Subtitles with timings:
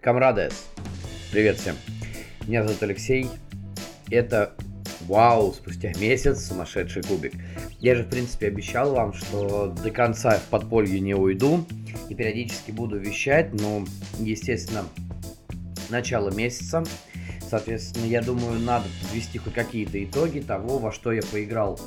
[0.00, 0.66] Камрадес.
[1.30, 1.76] Привет всем.
[2.46, 3.28] Меня зовут Алексей.
[4.10, 4.54] Это
[5.02, 7.34] Вау, спустя месяц сумасшедший кубик.
[7.78, 11.64] Я же, в принципе, обещал вам, что до конца в подполье не уйду
[12.08, 13.84] и периодически буду вещать, но,
[14.18, 14.84] естественно,
[15.90, 16.82] начало месяца.
[17.48, 21.78] Соответственно, я думаю, надо подвести хоть какие-то итоги того, во что я поиграл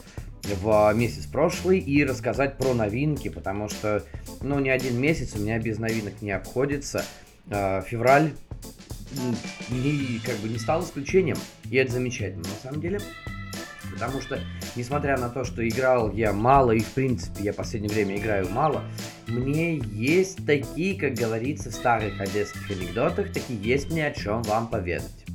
[0.56, 4.04] в месяц прошлый и рассказать про новинки, потому что,
[4.42, 7.06] ну, ни один месяц у меня без новинок не обходится.
[7.50, 8.32] А, февраль
[9.70, 11.38] не, как бы не стал исключением,
[11.70, 13.00] и это замечательно на самом деле.
[13.94, 14.40] Потому что,
[14.76, 18.50] несмотря на то, что играл я мало, и в принципе я в последнее время играю
[18.50, 18.84] мало,
[19.28, 24.68] мне есть такие, как говорится в старых одесских анекдотах, такие есть мне о чем вам
[24.68, 25.26] поведать.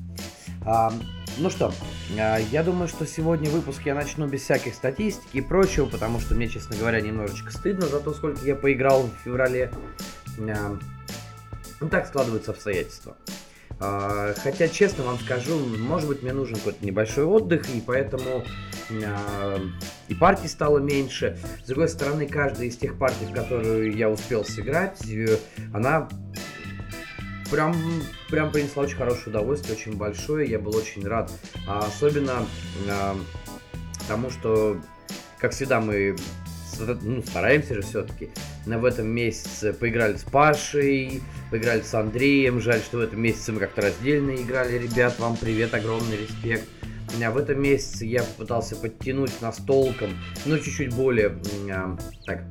[1.39, 1.73] Ну что,
[2.19, 6.35] а, я думаю, что сегодня выпуск я начну без всяких статистики и прочего, потому что
[6.35, 9.71] мне, честно говоря, немножечко стыдно за то, сколько я поиграл в феврале.
[10.39, 10.77] А,
[11.81, 13.17] ну, так складываются обстоятельства.
[13.81, 18.45] А, хотя, честно вам скажу, может быть, мне нужен какой-то небольшой отдых, и поэтому
[20.09, 21.39] и партий стало меньше.
[21.65, 25.39] С другой стороны, каждая из тех партий, в которую я успел сыграть, э,
[25.73, 26.11] она
[27.53, 27.77] прям,
[28.31, 30.51] прям принесла очень хорошее удовольствие, очень большое.
[30.51, 31.31] Я был очень рад.
[31.69, 32.47] А особенно
[32.89, 33.17] а,
[34.09, 34.79] тому, что,
[35.39, 36.17] как всегда, мы
[37.03, 38.31] ну, стараемся же все-таки.
[38.65, 42.61] В этом месяце поиграли с Пашей, поиграли с Андреем.
[42.61, 44.79] Жаль, что в этом месяце мы как-то раздельно играли.
[44.79, 46.67] Ребят, вам привет, огромный респект.
[47.23, 51.37] А в этом месяце я попытался подтянуть настолком, ну, чуть-чуть более,
[51.71, 52.45] а, так,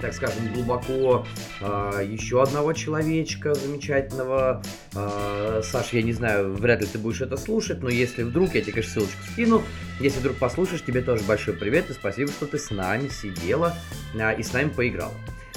[0.00, 1.26] так скажем, глубоко
[1.60, 4.62] э, еще одного человечка замечательного.
[4.94, 8.62] Э, Саш, я не знаю, вряд ли ты будешь это слушать, но если вдруг, я
[8.62, 9.62] тебе, конечно, ссылочку скину.
[10.00, 13.74] Если вдруг послушаешь, тебе тоже большой привет и спасибо, что ты с нами сидела
[14.14, 15.14] э, и с нами поиграла.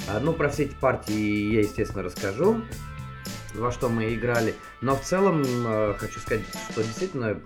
[0.08, 2.62] Э, ну, про все эти партии я, естественно, расскажу,
[3.54, 4.54] во что мы играли.
[4.80, 7.40] Но в целом э, хочу сказать, что действительно...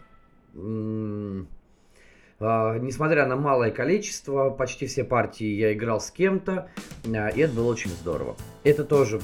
[2.41, 6.69] Uh, несмотря на малое количество, почти все партии я играл с кем-то,
[7.05, 8.35] uh, и это было очень здорово.
[8.65, 9.21] Это тоже,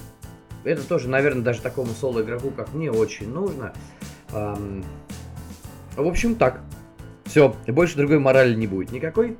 [0.62, 3.72] это тоже, наверное, даже такому соло-игроку, как мне, очень нужно.
[4.30, 4.84] В
[5.96, 6.60] общем, так.
[7.24, 9.36] Все, больше другой морали не будет никакой.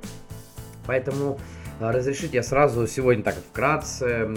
[0.85, 1.39] Поэтому
[1.79, 4.29] uh, разрешите я сразу сегодня так вкратце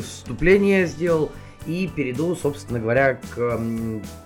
[0.00, 1.30] вступление сделал
[1.64, 3.60] и перейду, собственно говоря, к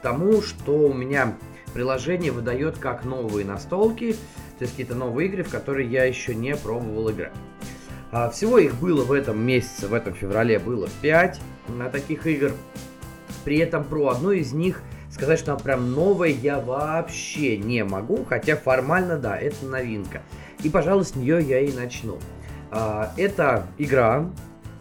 [0.02, 1.34] тому, что у меня
[1.72, 4.12] приложение выдает как новые настолки,
[4.58, 7.32] то есть какие-то новые игры, в которые я еще не пробовал играть.
[8.12, 12.52] А, всего их было в этом месяце, в этом феврале было 5 на таких игр.
[13.44, 18.24] При этом про одну из них сказать, что она прям новая, я вообще не могу,
[18.24, 20.22] хотя формально, да, это новинка.
[20.62, 22.18] И, пожалуй, с нее я и начну.
[22.70, 24.30] А, это игра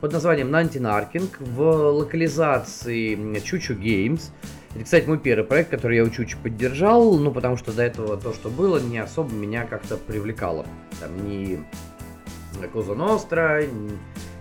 [0.02, 1.62] под названием Нантинаркинг в
[1.92, 4.32] локализации Чучу Games.
[4.76, 8.18] Это, кстати, мой первый проект, который я у Чучи поддержал, ну, потому что до этого
[8.18, 10.66] то, что было, не особо меня как-то привлекало.
[11.00, 11.64] Там ни
[12.72, 13.64] Коза Ностра,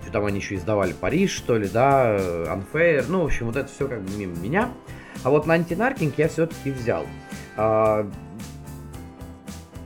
[0.03, 3.71] что там они еще издавали Париж, что ли, да, Unfair, ну, в общем, вот это
[3.71, 4.71] все как бы мимо меня.
[5.25, 7.06] А вот на антинаркинг я все-таки взял.
[7.56, 8.09] А,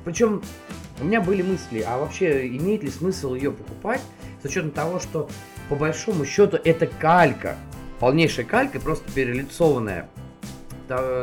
[0.05, 0.43] причем
[1.01, 4.01] у меня были мысли, а вообще имеет ли смысл ее покупать,
[4.43, 5.29] с учетом того, что
[5.69, 7.57] по большому счету это калька,
[7.99, 10.09] полнейшая калька, просто перелицованная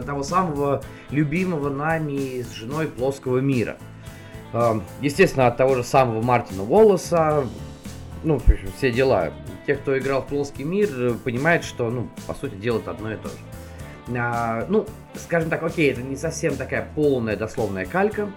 [0.06, 3.78] того самого любимого нами с женой плоского мира.
[5.02, 7.46] Естественно, от того же самого Мартина Волоса,
[8.24, 8.42] ну,
[8.78, 9.32] все дела.
[9.68, 13.18] Те, кто играл в плоский мир, понимают, что, ну, по сути дела, это одно и
[13.18, 13.36] то же.
[14.18, 18.32] А, ну, скажем так, окей, это не совсем такая полная дословная калька.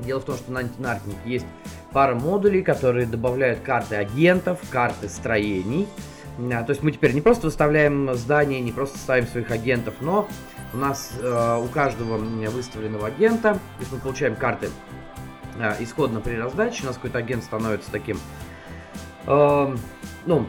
[0.00, 1.46] Дело в том, что на антинаркинг есть
[1.92, 5.88] пара модулей, которые добавляют карты агентов, карты строений,
[6.36, 10.28] то есть мы теперь не просто выставляем здания, не просто ставим своих агентов, но
[10.72, 14.70] у нас э, у каждого выставленного агента, то есть мы получаем карты
[15.58, 18.18] э, исходно при раздаче, у нас какой-то агент становится таким,
[19.26, 19.76] э,
[20.26, 20.46] ну,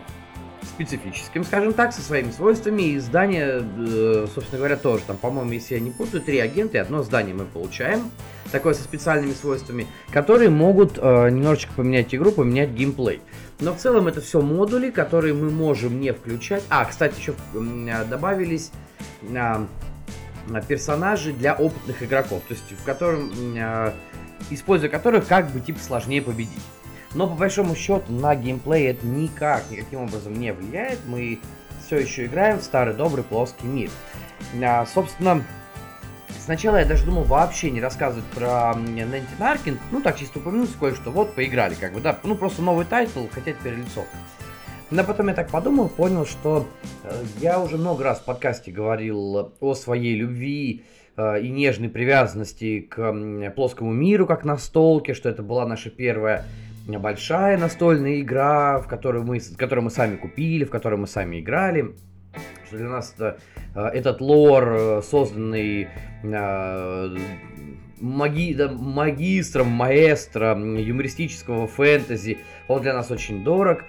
[0.74, 2.82] специфическим, скажем так, со своими свойствами.
[2.84, 5.04] И здание, э, собственно говоря, тоже.
[5.06, 8.12] Там, по-моему, если я не путаю, три агента и одно здание мы получаем.
[8.52, 13.22] Такое со специальными свойствами, которые могут э, немножечко поменять игру, поменять геймплей.
[13.64, 16.64] Но в целом это все модули, которые мы можем не включать.
[16.70, 18.72] А, кстати, еще э, добавились
[19.22, 19.66] э,
[20.68, 23.32] персонажи для опытных игроков, то есть в котором,
[24.50, 26.62] используя которых как бы типа сложнее победить.
[27.14, 31.00] Но по большому счету на геймплей это никак, никаким образом не влияет.
[31.06, 31.40] Мы
[31.86, 33.90] все еще играем в старый добрый плоский мир.
[34.62, 35.42] А, собственно,
[36.40, 39.80] сначала я даже думал вообще не рассказывать про Nanty Narking.
[39.92, 41.12] Ну так чисто упомянуть кое-что.
[41.12, 42.18] Вот, поиграли как бы, да.
[42.24, 44.06] Ну просто новый title, хотя перелицовка.
[44.92, 46.68] Но потом я так подумал, понял, что
[47.04, 50.84] э, я уже много раз в подкасте говорил о своей любви
[51.18, 56.46] э, и нежной привязанности к плоскому миру, как настолке, что это была наша первая
[56.88, 61.96] большая настольная игра, в которую мы, которую мы сами купили, в которую мы сами играли.
[62.68, 65.88] Что для нас это, э, этот лор, созданный
[68.00, 72.38] маги, да, магистром, маэстро юмористического фэнтези,
[72.68, 73.84] он для нас очень дорог.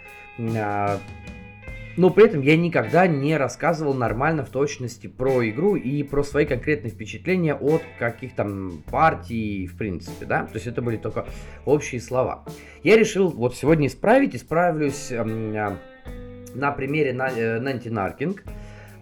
[1.97, 6.45] Но при этом я никогда не рассказывал нормально в точности про игру и про свои
[6.45, 10.45] конкретные впечатления от каких там партий, в принципе, да.
[10.47, 11.25] То есть это были только
[11.65, 12.45] общие слова.
[12.83, 18.43] Я решил вот сегодня исправить, исправлюсь на примере Нанти Наркинг.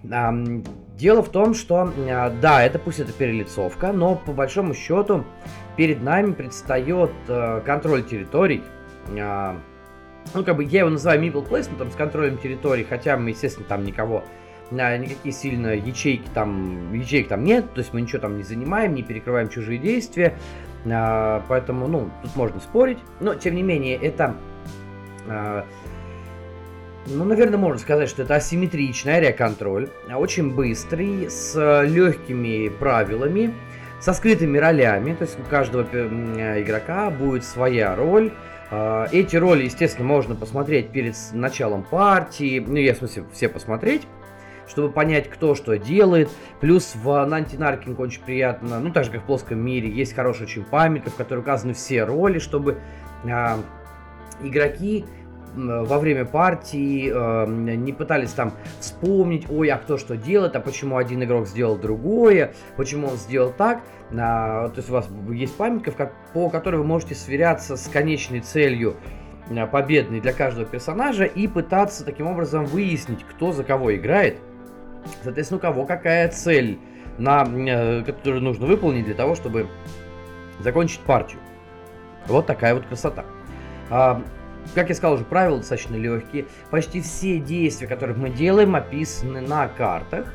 [0.03, 5.25] Дело в том, что а, да, это пусть это перелицовка, но по большому счету
[5.77, 7.11] перед нами предстает
[7.65, 8.63] контроль территорий,
[9.09, 13.85] ну, как бы я его называю middle placement, с контролем территории, хотя мы, естественно, там
[13.85, 14.25] никого,
[14.71, 19.03] никакие сильно ячейки там, ячеек там нет, то есть мы ничего там не занимаем, не
[19.03, 20.39] перекрываем чужие действия,
[20.87, 24.35] а, поэтому, ну, тут можно спорить, но, тем не менее, это,
[25.29, 25.65] а,
[27.07, 33.55] ну, наверное, можно сказать, что это асимметричный ариоконтроль, очень быстрый, с легкими правилами,
[34.01, 38.33] со скрытыми ролями, то есть у каждого игрока будет своя роль,
[38.75, 44.07] а, эти роли, естественно, можно посмотреть перед началом партии, ну, я в смысле все посмотреть,
[44.67, 46.31] чтобы понять, кто что делает.
[46.61, 50.65] Плюс в Нантинаркинг очень приятно, ну, так же, как в плоском мире, есть хорошая очень
[50.65, 52.79] памятка, в которой указаны все роли, чтобы
[53.31, 53.59] а,
[54.43, 55.05] игроки
[55.55, 60.97] во время партии э, не пытались там вспомнить, ой, а кто что делает, а почему
[60.97, 63.83] один игрок сделал другое, почему он сделал так.
[64.17, 68.97] А, то есть у вас есть памятка, по которой вы можете сверяться с конечной целью
[69.51, 74.39] э, победной для каждого персонажа и пытаться таким образом выяснить, кто за кого играет.
[75.23, 76.79] Соответственно, у кого какая цель,
[77.19, 79.67] на, э, которую нужно выполнить для того, чтобы
[80.61, 81.41] закончить партию.
[82.27, 83.25] Вот такая вот красота.
[84.65, 86.47] А, как я сказал уже, правила достаточно легкие.
[86.71, 90.33] Почти все действия, которые мы делаем, описаны на картах.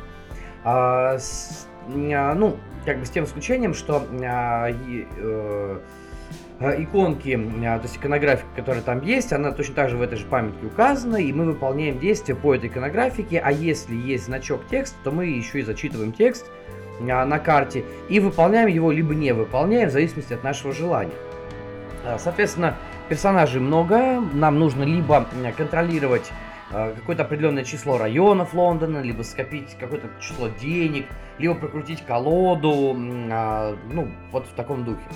[0.64, 5.80] А, с, а, ну, как бы с тем исключением, что а, и, э,
[6.60, 10.66] иконки, то есть иконографика, которая там есть, она точно так же в этой же памятке
[10.66, 15.28] указана, и мы выполняем действия по этой иконографике, а если есть значок текста, то мы
[15.28, 16.48] еще и зачитываем текст
[17.00, 21.14] на карте и выполняем его, либо не выполняем, в зависимости от нашего желания.
[22.18, 22.76] Соответственно,
[23.08, 26.32] персонажей много, нам нужно либо контролировать
[26.72, 31.08] э, какое-то определенное число районов Лондона, либо скопить какое-то число денег,
[31.38, 32.96] либо прокрутить колоду,
[33.32, 35.08] а, ну, вот в таком духе.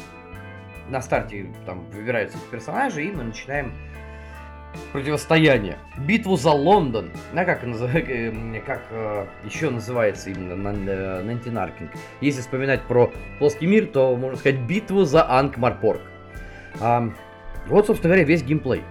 [0.89, 3.73] На старте там выбираются персонажи, и мы начинаем
[4.91, 5.77] противостояние.
[5.97, 7.11] Битву за Лондон.
[7.33, 10.55] А как, э, как э, еще называется именно
[11.21, 11.91] Нантинаркинг?
[12.21, 16.01] Если вспоминать про плоский мир, то можно сказать битву за Анкмарпорг.
[17.71, 18.83] Вот, собственно говоря, весь геймплей.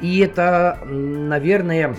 [0.00, 1.94] И это, наверное,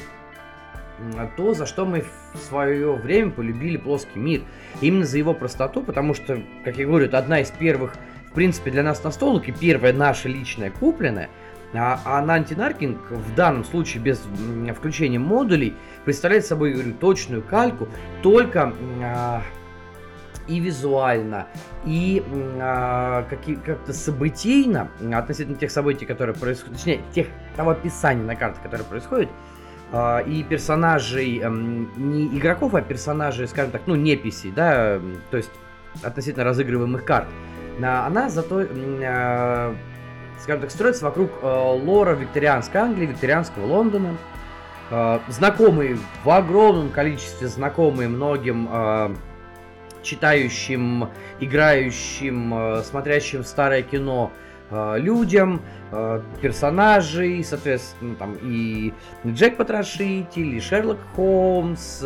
[1.37, 2.03] то, за что мы
[2.33, 4.41] в свое время полюбили плоский мир.
[4.81, 7.95] Именно за его простоту, потому что, как я говорю, это одна из первых,
[8.29, 11.29] в принципе, для нас настолок и первая наша личная купленная.
[11.73, 14.21] А, а Нантинаркинг в данном случае без
[14.75, 15.73] включения модулей
[16.03, 17.87] представляет собой, говорю, точную кальку,
[18.21, 19.43] только а,
[20.47, 21.47] и визуально,
[21.85, 22.23] и
[22.59, 23.25] а,
[23.65, 29.29] как-то событийно относительно тех событий, которые происходят, точнее, тех, того описания на карте, которое происходит,
[29.91, 35.51] а, и персонажей, а, не игроков, а персонажей, скажем так, ну, неписей, да, то есть
[36.03, 37.27] относительно разыгрываемых карт,
[37.83, 38.65] а, она зато,
[39.03, 39.75] а,
[40.39, 44.17] скажем так, строится вокруг а, лора викторианской Англии, викторианского Лондона,
[45.29, 49.15] знакомые в огромном количестве, знакомые многим а,
[50.03, 54.31] читающим, играющим, э, смотрящим старое кино
[54.69, 58.93] э, людям, э, персонажей, соответственно, там и
[59.25, 62.03] Джек Потрошитель, и Шерлок Холмс,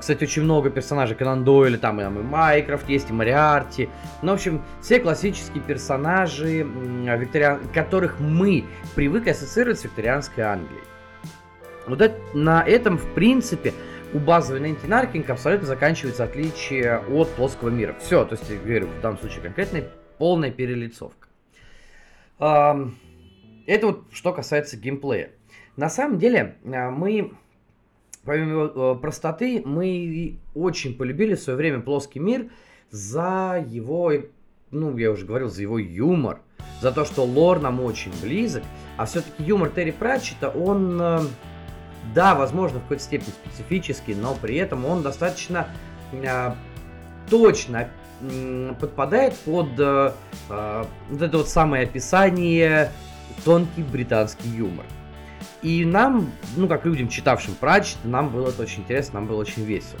[0.00, 3.88] кстати, очень много персонажей Конан Дойля, там и, там и Майкрофт есть, и Мариарти.
[4.20, 6.66] Ну, в общем, все классические персонажи,
[7.04, 7.60] викториан...
[7.72, 8.64] которых мы
[8.96, 10.82] привыкли ассоциировать с викторианской Англией.
[11.86, 13.72] Вот это, на этом, в принципе,
[14.12, 17.96] у базовой Нентинаркинг абсолютно заканчивается отличие от плоского мира.
[18.00, 19.88] Все, то есть, я говорю, в данном случае конкретная
[20.18, 21.28] полная перелицовка.
[22.38, 25.30] Это вот что касается геймплея.
[25.76, 27.32] На самом деле, а, мы,
[28.24, 32.50] помимо э, простоты, мы очень полюбили в свое время плоский мир
[32.90, 34.12] за его,
[34.70, 36.40] ну, я уже говорил, за его юмор,
[36.82, 38.64] за то, что лор нам очень близок,
[38.96, 41.20] а все-таки юмор Терри Пратчета, он э,
[42.14, 45.68] да, возможно, в какой-то степени специфический, но при этом он достаточно
[46.12, 46.52] э,
[47.28, 47.88] точно
[48.20, 50.12] э, подпадает под э,
[50.48, 52.90] э, вот это вот самое описание
[53.44, 54.84] тонкий британский юмор.
[55.62, 59.64] И нам, ну, как людям, читавшим Пратчет, нам было это очень интересно, нам было очень
[59.64, 60.00] весело.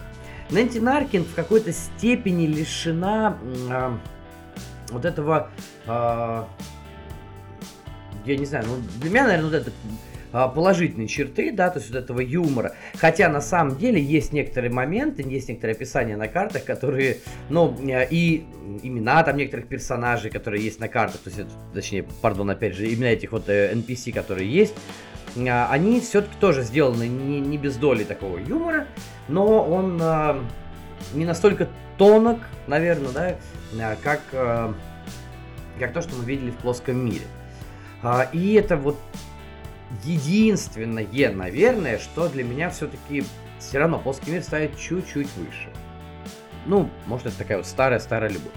[0.50, 3.36] Нэнти Наркин в какой-то степени лишена
[3.70, 3.90] э,
[4.90, 5.50] вот этого,
[5.86, 6.44] э,
[8.24, 11.90] я не знаю, ну, для меня, наверное, вот это а, положительные черты, да, то есть
[11.90, 12.72] вот этого юмора.
[12.96, 17.18] Хотя на самом деле есть некоторые моменты, есть некоторые описания на картах, которые,
[17.48, 18.44] ну, э, и
[18.82, 23.10] имена там некоторых персонажей, которые есть на картах, то есть, точнее, пардон, опять же, имена
[23.10, 24.74] этих вот NPC, э, которые есть,
[25.36, 28.86] а, они все-таки тоже сделаны не, не без доли такого юмора,
[29.28, 30.42] но он а,
[31.14, 31.68] не настолько
[31.98, 33.36] тонок, наверное, да,
[33.80, 34.74] а, как, а,
[35.78, 37.24] как то, что мы видели в плоском мире.
[38.02, 38.98] А, и это вот
[40.04, 43.24] единственное, наверное, что для меня все-таки
[43.58, 45.70] все равно плоский мир ставит чуть-чуть выше.
[46.66, 48.52] Ну, может, это такая вот старая-старая любовь.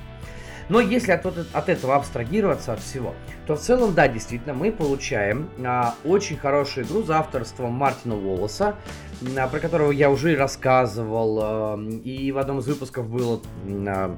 [0.70, 3.14] Но если от, от этого абстрагироваться от всего,
[3.46, 8.76] то в целом, да, действительно, мы получаем а, очень хорошую игру за авторством Мартина Уоллеса,
[9.38, 13.42] а, про которого я уже рассказывал, а, и в одном из выпусков было
[13.88, 14.18] а,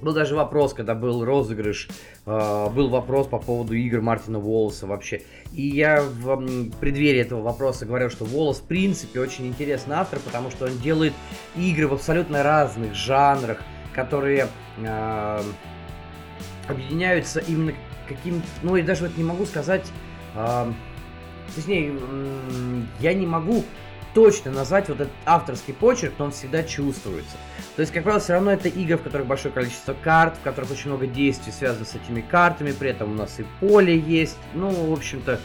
[0.00, 1.88] был даже вопрос, когда был розыгрыш,
[2.26, 5.22] э, был вопрос по поводу игр Мартина Уоллса вообще.
[5.52, 10.50] И я в преддверии этого вопроса говорил, что Уоллес в принципе очень интересный автор, потому
[10.50, 11.14] что он делает
[11.56, 13.58] игры в абсолютно разных жанрах,
[13.94, 15.42] которые э,
[16.68, 17.72] объединяются именно
[18.08, 18.42] каким...
[18.62, 19.86] Ну, и даже вот не могу сказать...
[20.34, 20.70] Э,
[21.54, 21.92] точнее,
[23.00, 23.64] я не могу
[24.14, 27.36] точно назвать вот этот авторский почерк, но он всегда чувствуется.
[27.76, 30.70] То есть, как правило, все равно это игры, в которых большое количество карт, в которых
[30.70, 34.70] очень много действий связано с этими картами, при этом у нас и поле есть, ну,
[34.70, 35.40] в общем-то,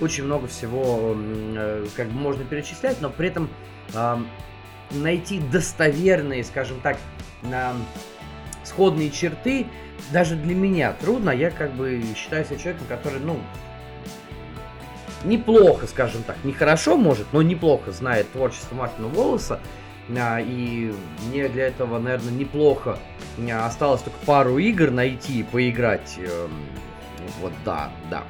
[0.00, 3.48] очень много всего э, как бы можно перечислять, но при этом
[3.94, 4.16] э,
[4.90, 6.98] найти достоверные, скажем так,
[7.42, 7.72] э,
[8.64, 9.66] сходные черты
[10.12, 11.30] даже для меня трудно.
[11.30, 13.40] Я как бы считаю себя человеком, который, ну,
[15.24, 19.60] неплохо, скажем так, не хорошо может, но неплохо знает творчество Мартина Волоса.
[20.16, 20.92] А, и
[21.26, 22.98] мне для этого, наверное, неплохо.
[23.52, 26.18] Осталось только пару игр найти, поиграть.
[26.18, 26.50] Эм,
[27.40, 28.24] вот, да, да.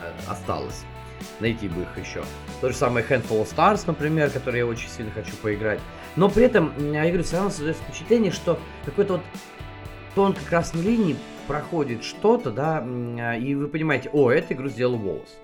[0.00, 0.84] Э, осталось.
[1.40, 2.22] Найти бы их еще.
[2.60, 5.80] То же самое Handful of Stars, например, который я очень сильно хочу поиграть.
[6.14, 9.22] Но при этом, я говорю, все равно создается впечатление, что какой-то вот
[10.14, 12.84] тонкой красной линии проходит что-то, да,
[13.36, 15.36] и вы понимаете, о, эту игру сделал Волос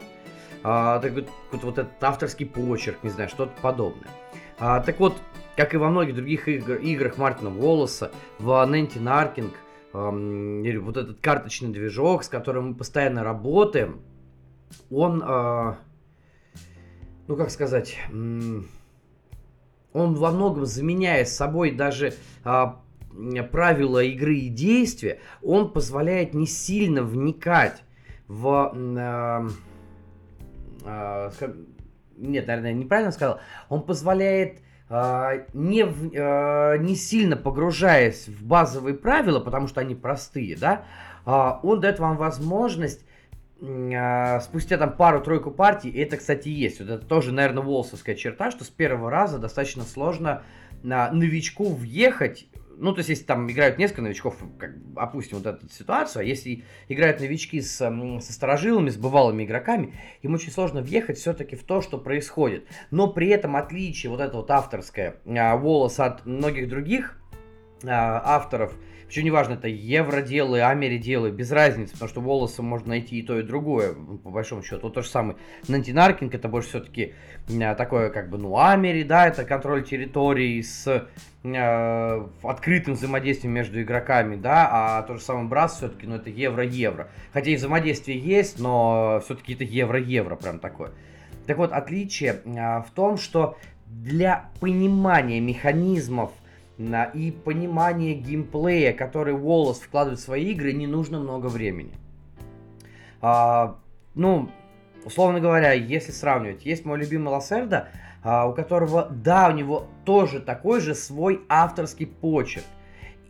[0.63, 4.09] а, так вот, вот этот авторский почерк, не знаю, что-то подобное.
[4.59, 5.17] А, так вот,
[5.57, 9.53] как и во многих других игр, играх Мартина Волоса, в Нэнти Наркинг,
[9.93, 14.01] эм, вот этот карточный движок, с которым мы постоянно работаем,
[14.91, 15.75] он, э,
[17.27, 18.65] ну как сказать, он
[19.93, 22.15] во многом заменяя собой даже
[22.45, 22.65] э,
[23.51, 27.83] правила игры и действия, он позволяет не сильно вникать
[28.29, 28.73] в...
[28.75, 29.72] Э, э,
[32.17, 34.59] нет, наверное, неправильно сказал, он позволяет
[34.89, 40.85] э, не, э, не сильно погружаясь в базовые правила, потому что они простые, да,
[41.25, 43.05] он дает вам возможность
[43.61, 48.65] спустя там пару-тройку партий, и это, кстати, есть, вот это тоже, наверное, волсовская черта, что
[48.65, 50.43] с первого раза достаточно сложно
[50.83, 52.49] на новичку въехать
[52.83, 56.65] ну, то есть, если там играют несколько новичков, как, опустим вот эту ситуацию, а если
[56.89, 61.81] играют новички с, со сторожилами, с бывалыми игроками, им очень сложно въехать все-таки в то,
[61.81, 62.67] что происходит.
[62.91, 67.17] Но при этом отличие вот это вот авторское а, волос от многих других
[67.85, 68.75] а, авторов–
[69.13, 73.43] причем неважно, это евроделы, америделы, без разницы, потому что волосы можно найти и то, и
[73.43, 74.85] другое, по большому счету.
[74.85, 75.37] Вот то же самое
[75.69, 77.13] Нантинаркинг, это больше все-таки
[77.47, 81.07] э, такое, как бы, ну, амери, да, это контроль территории с
[81.45, 87.11] э, открытым взаимодействием между игроками, да, а то же самое Брас все-таки, ну, это евро-евро.
[87.35, 90.93] Хотя и взаимодействие есть, но все-таки это евро-евро прям такое.
[91.47, 96.33] Так вот, отличие э, в том, что для понимания механизмов
[96.79, 101.93] и понимание геймплея, который Волос вкладывает в свои игры, не нужно много времени.
[103.21, 103.77] А,
[104.15, 104.51] ну,
[105.05, 107.89] условно говоря, если сравнивать, есть мой любимый Лассерда,
[108.23, 112.65] а, у которого, да, у него тоже такой же свой авторский почерк.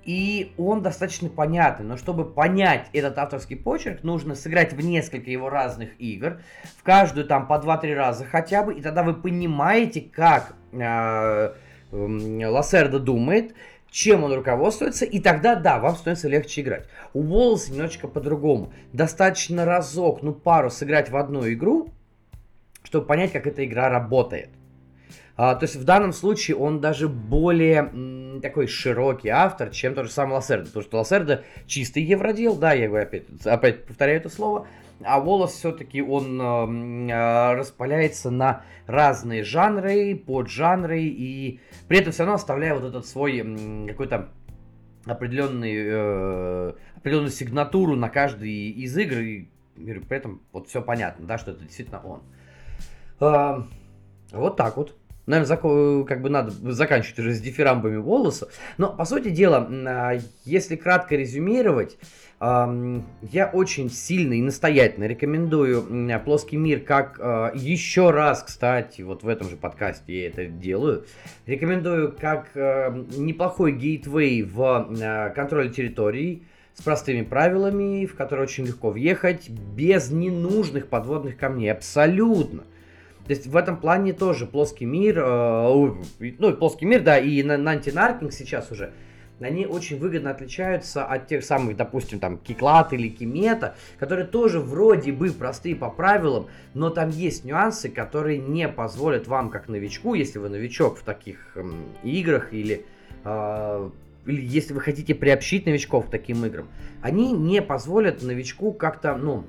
[0.04, 5.48] И он достаточно понятный, но чтобы понять этот авторский почерк, нужно сыграть в несколько его
[5.48, 6.40] разных игр,
[6.76, 11.52] в каждую там по 2-3 раза хотя бы, и тогда вы понимаете, как э,
[11.92, 13.54] Лассерда думает,
[13.90, 16.86] чем он руководствуется, и тогда, да, вам становится легче играть.
[17.12, 18.72] У Волоса немножечко по-другому.
[18.92, 21.90] Достаточно разок, ну пару сыграть в одну игру,
[22.82, 24.48] чтобы понять, как эта игра работает.
[25.36, 30.06] А, то есть в данном случае он даже более м, такой широкий автор, чем тот
[30.06, 30.66] же самый Лассердо.
[30.66, 34.66] Потому что Лассердо чистый евродел, да, я говорю опять, опять повторяю это слово.
[35.04, 42.34] А Волос все-таки он э, распаляется на разные жанры, поджанры, и при этом все равно
[42.34, 44.28] оставляя вот этот свой э, какой-то
[45.04, 51.38] определенный, э, определенную сигнатуру на каждый из игр, и при этом вот все понятно, да,
[51.38, 52.22] что это действительно он.
[53.20, 53.62] Э,
[54.32, 54.96] вот так вот.
[55.26, 58.48] Наверное, зако- как бы надо заканчивать уже с дифирамбами волоса.
[58.76, 61.96] Но, по сути дела, а, если кратко резюмировать,
[62.42, 69.28] я очень сильно и настоятельно рекомендую плоский мир, как а, еще раз, кстати, вот в
[69.28, 71.04] этом же подкасте я это делаю.
[71.46, 76.42] Рекомендую как а, неплохой гейтвей в контроле территории
[76.74, 81.70] с простыми правилами, в который очень легко въехать, без ненужных подводных камней.
[81.70, 82.64] Абсолютно.
[83.24, 85.94] То есть в этом плане тоже плоский мир, э,
[86.38, 88.92] ну плоский мир, да, и Нантинаркинг сейчас уже,
[89.44, 95.12] они очень выгодно отличаются от тех самых, допустим, там, Киклат или Кимета, которые тоже вроде
[95.12, 100.38] бы простые по правилам, но там есть нюансы, которые не позволят вам, как новичку, если
[100.38, 101.64] вы новичок в таких э,
[102.02, 102.84] играх или,
[103.24, 103.90] э,
[104.26, 106.68] или если вы хотите приобщить новичков к таким играм,
[107.00, 109.44] они не позволят новичку как-то, ну,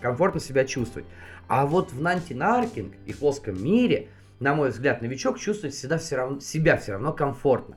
[0.00, 1.06] комфортно себя чувствовать.
[1.48, 4.08] А вот в Нанти Наркинг и в плоском мире,
[4.40, 7.76] на мой взгляд, новичок чувствует всегда все равно, себя все равно комфортно.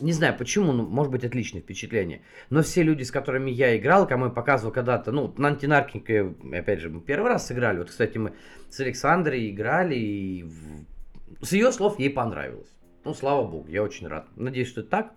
[0.00, 2.22] Не знаю почему, ну, может быть, отличное впечатление.
[2.50, 6.80] Но все люди, с которыми я играл, кому я показывал когда-то, ну, Нанти Наркинг, опять
[6.80, 7.78] же, мы первый раз сыграли.
[7.78, 8.32] Вот, кстати, мы
[8.70, 11.44] с Александрой играли, и в...
[11.44, 12.70] с ее слов ей понравилось.
[13.04, 14.26] Ну, слава богу, я очень рад.
[14.36, 15.12] Надеюсь, что это так.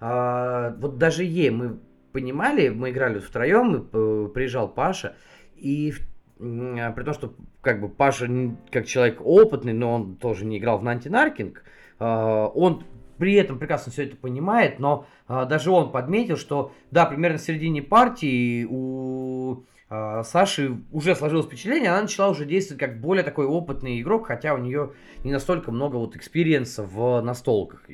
[0.00, 1.78] А, вот даже ей мы
[2.12, 5.16] понимали, мы играли втроем, и приезжал Паша,
[5.56, 5.92] и
[6.38, 8.28] при том, что как бы Паша
[8.70, 12.84] как человек опытный, но он тоже не играл в Нантинаркинг, а, он
[13.18, 17.42] при этом прекрасно все это понимает, но а, даже он подметил, что да, примерно в
[17.42, 23.46] середине партии у а, Саши уже сложилось впечатление, она начала уже действовать как более такой
[23.46, 24.92] опытный игрок, хотя у нее
[25.24, 27.86] не настолько много вот experience а в настолках.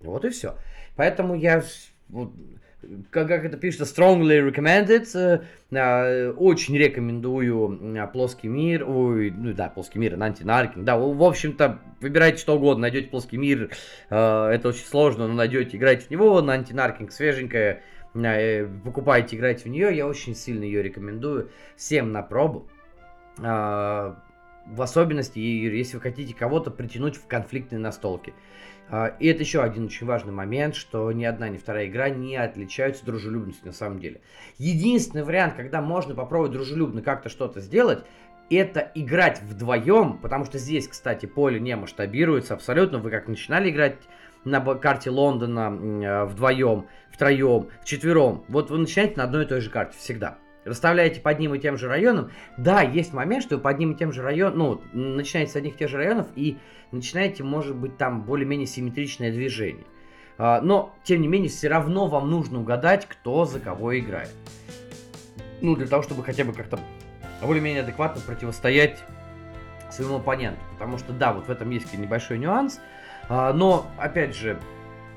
[0.00, 0.54] Вот и все.
[0.96, 1.62] Поэтому я
[2.08, 2.32] вот,
[3.10, 5.06] как, как это пишется, strongly recommended.
[5.14, 8.88] Э, э, очень рекомендую э, плоский мир.
[8.88, 10.84] Ой, ну да, плоский мир, Nanty Narking.
[10.84, 13.70] Да, в общем-то, выбирайте что угодно, найдете плоский мир.
[14.08, 16.40] Это очень сложно, но найдете, играйте в него.
[16.40, 17.82] На антинаркинг свеженькая.
[18.84, 19.94] Покупайте, играйте в нее.
[19.94, 22.68] Я очень сильно ее рекомендую всем на пробу.
[24.66, 28.34] В особенности, если вы хотите кого-то притянуть в конфликтные настолки.
[28.88, 32.36] А, и это еще один очень важный момент, что ни одна, ни вторая игра не
[32.36, 34.20] отличаются дружелюбностью на самом деле.
[34.58, 38.04] Единственный вариант, когда можно попробовать дружелюбно как-то что-то сделать,
[38.48, 42.98] это играть вдвоем, потому что здесь, кстати, поле не масштабируется абсолютно.
[42.98, 43.96] Вы как начинали играть
[44.44, 49.70] на карте Лондона э, вдвоем, втроем, вчетвером, вот вы начинаете на одной и той же
[49.70, 53.78] карте всегда расставляете под ним и тем же районом, да, есть момент, что вы под
[53.78, 56.58] ним и тем же районом, ну, начинаете с одних и тех же районов и
[56.92, 59.84] начинаете, может быть, там более-менее симметричное движение.
[60.38, 64.34] А, но, тем не менее, все равно вам нужно угадать, кто за кого играет.
[65.62, 66.78] Ну, для того, чтобы хотя бы как-то
[67.42, 69.02] более-менее адекватно противостоять
[69.90, 70.60] своему оппоненту.
[70.74, 72.80] Потому что, да, вот в этом есть небольшой нюанс.
[73.28, 74.58] А, но, опять же,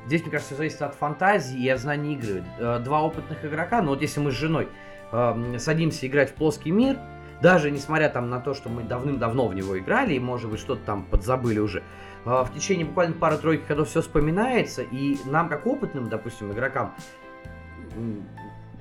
[0.05, 2.43] здесь, мне кажется, зависит от фантазии и от знаний игры.
[2.59, 4.69] А, два опытных игрока, ну вот если мы с женой
[5.11, 6.97] э, садимся играть в плоский мир,
[7.41, 10.81] даже несмотря там на то, что мы давным-давно в него играли и, может быть, что-то
[10.85, 11.83] там подзабыли уже,
[12.25, 16.93] э, в течение буквально пары-тройки ходов все вспоминается, и нам, как опытным, допустим, игрокам,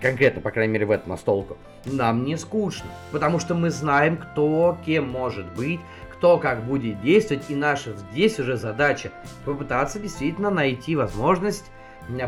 [0.00, 4.78] конкретно, по крайней мере, в эту настолку, нам не скучно, потому что мы знаем, кто
[4.84, 5.80] кем может быть,
[6.12, 9.12] кто как будет действовать, и наша здесь уже задача
[9.44, 11.70] попытаться действительно найти возможность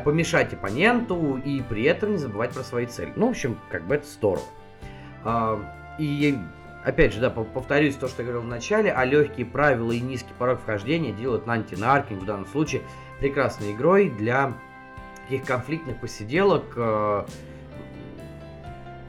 [0.05, 3.13] помешать оппоненту и при этом не забывать про свои цели.
[3.17, 4.45] Ну, в общем, как бы это здорово.
[5.25, 5.61] А,
[5.99, 6.39] и
[6.85, 10.33] опять же, да, повторюсь то, что я говорил в начале, а легкие правила и низкий
[10.39, 12.83] порог вхождения делают Нанти Наркинг в данном случае
[13.19, 14.55] прекрасной игрой для
[15.23, 16.65] таких конфликтных посиделок.
[16.77, 17.25] Э,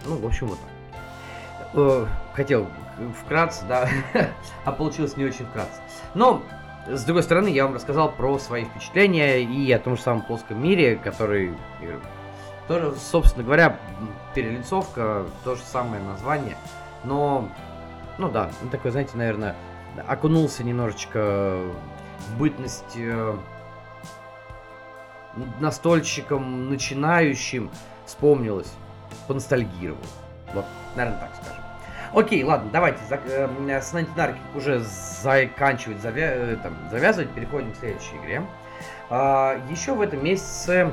[0.06, 1.70] ну, в общем, вот так.
[1.74, 2.68] Э, хотел
[3.24, 3.90] вкратце, да,
[4.66, 5.82] а получилось не очень вкратце.
[6.14, 6.44] Но
[6.88, 10.62] с другой стороны, я вам рассказал про свои впечатления и о том же самом плоском
[10.62, 11.54] мире, который
[12.68, 13.78] тоже, собственно говоря,
[14.34, 16.56] перелицовка, то же самое название,
[17.04, 17.50] но,
[18.18, 19.56] ну да, такой, знаете, наверное,
[20.08, 21.60] окунулся немножечко
[22.20, 23.36] в бытность э,
[25.60, 27.70] настольщиком начинающим,
[28.06, 28.72] вспомнилось,
[29.28, 30.00] поностальгировал.
[30.54, 30.66] Вот,
[30.96, 31.61] наверное, так скажем.
[32.14, 34.84] Окей, ладно, давайте э, с Нантинарки уже
[35.22, 36.34] заканчивать, завя...
[36.34, 38.44] Э, там, завязывать, переходим к следующей игре.
[39.10, 40.92] А, еще в этом месяце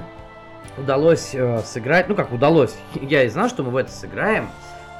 [0.76, 4.48] удалось э, сыграть, ну как удалось, я и знал, что мы в это сыграем.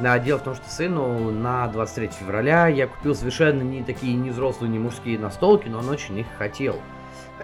[0.01, 4.31] А, дело в том, что сыну на 23 февраля я купил совершенно не такие не
[4.31, 6.81] взрослые, не мужские настолки, но он очень их хотел.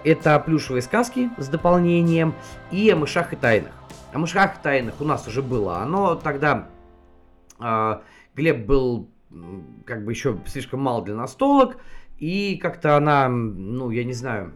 [0.02, 2.34] Это плюшевые сказки с дополнением
[2.72, 3.72] и о мышах и тайнах.
[4.12, 5.78] О мышах и тайнах у нас уже было.
[5.78, 6.66] Оно тогда
[7.60, 7.98] э,
[8.34, 9.08] Глеб был
[9.84, 11.78] как бы еще слишком мал для настолок,
[12.18, 14.52] и как-то она, ну, я не знаю,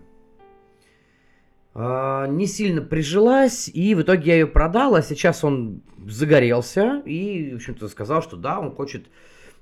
[1.75, 7.53] э, не сильно прижилась, и в итоге я ее продал, а сейчас он загорелся и,
[7.53, 9.07] в общем-то, сказал, что да, он хочет,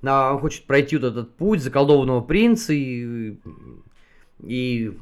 [0.03, 3.39] а, он хочет пройти вот этот путь заколдованного принца и,
[4.41, 4.97] и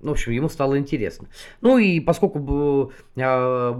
[0.00, 1.28] в общем, ему стало интересно.
[1.60, 3.76] Ну и поскольку э, я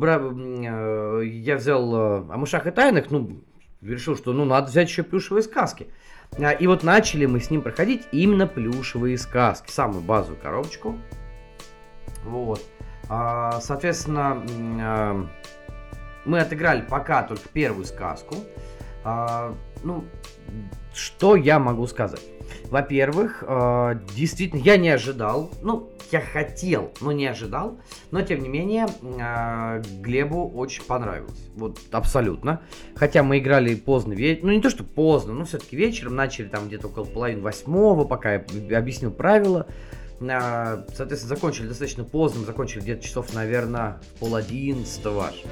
[1.56, 3.42] взял о мышах и тайнах, ну,
[3.82, 5.88] решил, что ну надо взять еще плюшевые сказки.
[6.38, 9.70] А, и вот начали мы с ним проходить именно плюшевые сказки.
[9.70, 10.98] Самую базовую коробочку.
[12.24, 12.62] Вот.
[13.08, 14.44] А, соответственно,
[14.80, 15.26] а,
[16.24, 18.36] мы отыграли пока только первую сказку.
[19.82, 20.04] Ну,
[20.94, 22.22] что я могу сказать?
[22.70, 27.78] Во-первых, э, действительно, я не ожидал, ну, я хотел, но не ожидал,
[28.10, 32.62] но тем не менее, э, Глебу очень понравилось, вот абсолютно.
[32.94, 36.68] Хотя мы играли поздно вечером, ну не то что поздно, но все-таки вечером, начали там
[36.68, 39.66] где-то около половины восьмого, пока я объяснил правила.
[39.66, 39.72] А,
[40.94, 45.42] соответственно, закончили достаточно поздно, закончили где-то часов, наверное, в пол одиннадцатого аж.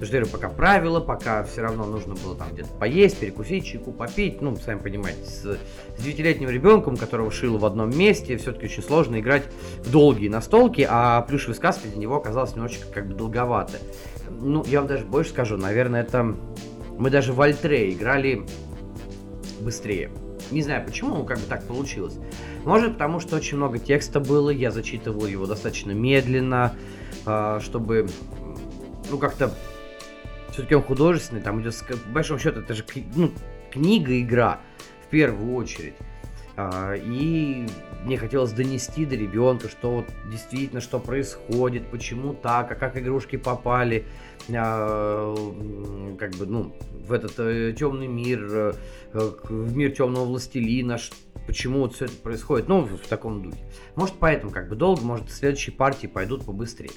[0.00, 4.40] Потому пока правила, пока все равно нужно было там где-то поесть, перекусить, чайку попить.
[4.40, 5.58] Ну, сами понимаете, с
[5.98, 9.44] девятилетним ребенком, которого шило в одном месте, все-таки очень сложно играть
[9.78, 13.78] в долгие настолки, а плюшевый сказки для него оказалось немножечко как бы долговато.
[14.30, 16.34] Ну, я вам даже больше скажу, наверное, это...
[16.98, 18.46] Мы даже в Альтре играли
[19.60, 20.10] быстрее.
[20.50, 22.14] Не знаю почему, как бы так получилось.
[22.64, 26.74] Может, потому что очень много текста было, я зачитывал его достаточно медленно,
[27.26, 28.08] а, чтобы,
[29.10, 29.54] ну, как-то...
[30.50, 33.30] Все-таки он художественный, там идет, по большому счету, это же ну,
[33.70, 34.60] книга-игра,
[35.06, 35.94] в первую очередь.
[36.56, 37.66] А, и
[38.04, 43.36] мне хотелось донести до ребенка, что вот действительно, что происходит, почему так, а как игрушки
[43.36, 44.04] попали,
[44.52, 45.34] а,
[46.18, 46.74] как бы, ну,
[47.06, 48.72] в этот э, темный мир, э,
[49.12, 50.98] в мир темного властелина,
[51.46, 53.58] почему вот все это происходит, ну, в таком духе.
[53.94, 56.90] Может, поэтому как бы долго, может, следующие партии пойдут побыстрее.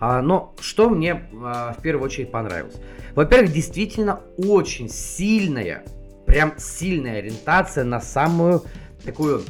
[0.00, 2.76] А, но что мне а, в первую очередь понравилось?
[3.14, 5.84] Во-первых, действительно очень сильная,
[6.26, 8.62] прям сильная ориентация на самую
[9.08, 9.42] такую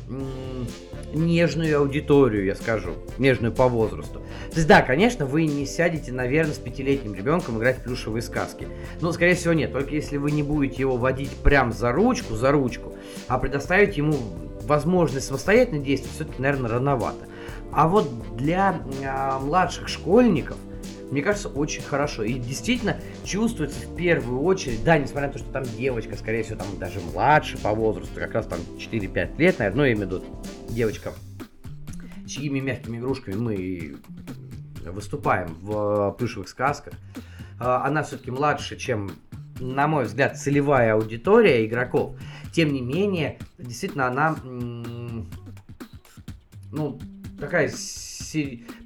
[1.12, 4.21] нежную аудиторию, я скажу, нежную по возрасту.
[4.51, 8.68] То есть, да, конечно, вы не сядете, наверное, с пятилетним ребенком играть в плюшевые сказки.
[9.01, 9.73] Но, скорее всего, нет.
[9.73, 12.94] Только если вы не будете его водить прям за ручку, за ручку,
[13.27, 14.16] а предоставить ему
[14.62, 17.27] возможность самостоятельно действовать, все-таки, наверное, рановато.
[17.73, 20.57] А вот для э, младших школьников
[21.11, 22.23] мне кажется, очень хорошо.
[22.23, 26.59] И действительно чувствуется в первую очередь, да, несмотря на то, что там девочка, скорее всего,
[26.59, 30.11] там даже младше по возрасту, как раз там 4-5 лет, наверное, ну, я имею в
[30.11, 30.25] виду
[30.68, 31.12] девочка,
[32.27, 33.97] чьими мягкими игрушками мы
[34.85, 36.94] выступаем в плюшевых сказках,
[37.59, 39.11] а, она все-таки младше, чем,
[39.61, 42.16] на мой взгляд, целевая аудитория игроков.
[42.53, 44.37] Тем не менее, действительно, она,
[46.73, 46.99] ну,
[47.38, 47.71] такая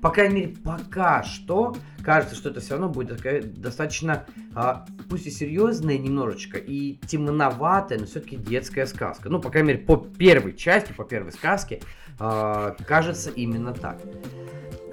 [0.01, 5.27] по крайней мере, пока что кажется, что это все равно будет такая достаточно, а, пусть
[5.27, 9.29] и серьезная немножечко, и темноватая, но все-таки детская сказка.
[9.29, 11.81] Ну, по крайней мере, по первой части, по первой сказке,
[12.19, 14.01] а, кажется именно так.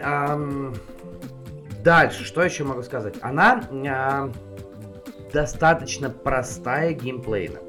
[0.02, 0.40] А,
[1.84, 3.16] дальше, что еще могу сказать?
[3.22, 4.32] Она а,
[5.34, 7.60] достаточно простая геймплейно.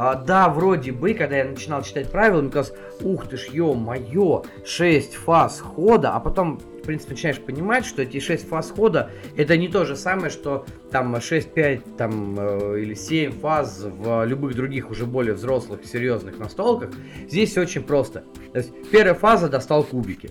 [0.00, 4.44] А, да, вроде бы, когда я начинал читать правила, мне казалось, ух ты ж, ё-моё,
[4.64, 9.56] 6 фаз хода, а потом, в принципе, начинаешь понимать, что эти 6 фаз хода, это
[9.56, 14.92] не то же самое, что там 6-5 там, э, или 7 фаз в любых других
[14.92, 16.90] уже более взрослых, серьезных настолках.
[17.28, 18.22] Здесь все очень просто.
[18.52, 20.30] То есть, первая фаза достал кубики.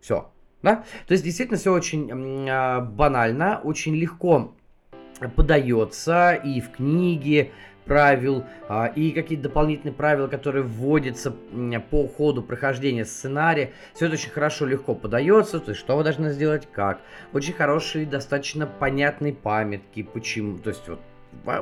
[0.00, 0.32] Все.
[0.60, 0.84] Да?
[1.06, 4.56] То есть, действительно, все очень э, банально, очень легко
[5.36, 7.52] подается и в книге,
[7.84, 11.34] правил а, и какие-то дополнительные правила, которые вводятся
[11.90, 13.72] по ходу прохождения сценария.
[13.94, 17.00] Все это очень хорошо, легко подается, то есть что вы должны сделать, как.
[17.32, 21.00] Очень хорошие, достаточно понятные памятки, почему, то есть вот,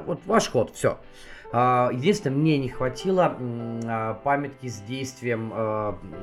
[0.06, 0.98] вот ваш ход, все.
[1.52, 5.52] А, единственное, мне не хватило а, памятки с действием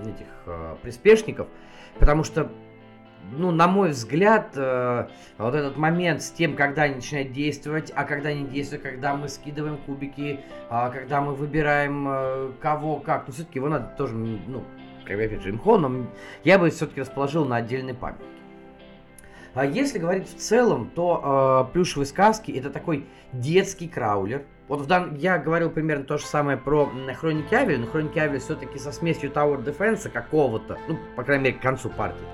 [0.03, 1.47] этих приспешников,
[1.99, 2.49] потому что
[3.31, 8.03] ну, на мой взгляд, э, вот этот момент с тем, когда они начинают действовать, а
[8.03, 13.33] когда они действуют, когда мы скидываем кубики, э, когда мы выбираем э, кого, как, ну,
[13.33, 14.63] все-таки его надо тоже, ну,
[15.05, 16.07] как бы, опять же, имхо, но
[16.43, 18.25] я бы все-таки расположил на отдельный памятник.
[19.53, 24.43] А если говорить в целом, то э, плюшевые сказки это такой детский краулер.
[24.67, 25.15] Вот в дан...
[25.15, 29.31] я говорил примерно то же самое про Хроники Авери, но Хроники Авери все-таки со смесью
[29.31, 32.25] Tower Defense какого-то, ну, по крайней мере, к концу партии.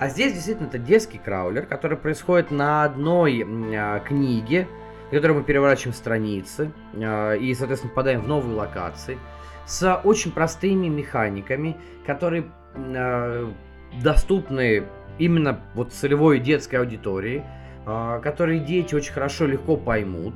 [0.00, 4.66] А здесь действительно это детский краулер, который происходит на одной э, книге,
[5.08, 9.18] в которой мы переворачиваем страницы э, и, соответственно, попадаем в новые локации
[9.66, 13.50] с очень простыми механиками, которые э,
[14.02, 14.84] доступны
[15.18, 17.44] именно вот целевой детской аудитории,
[17.84, 20.34] которые дети очень хорошо, легко поймут.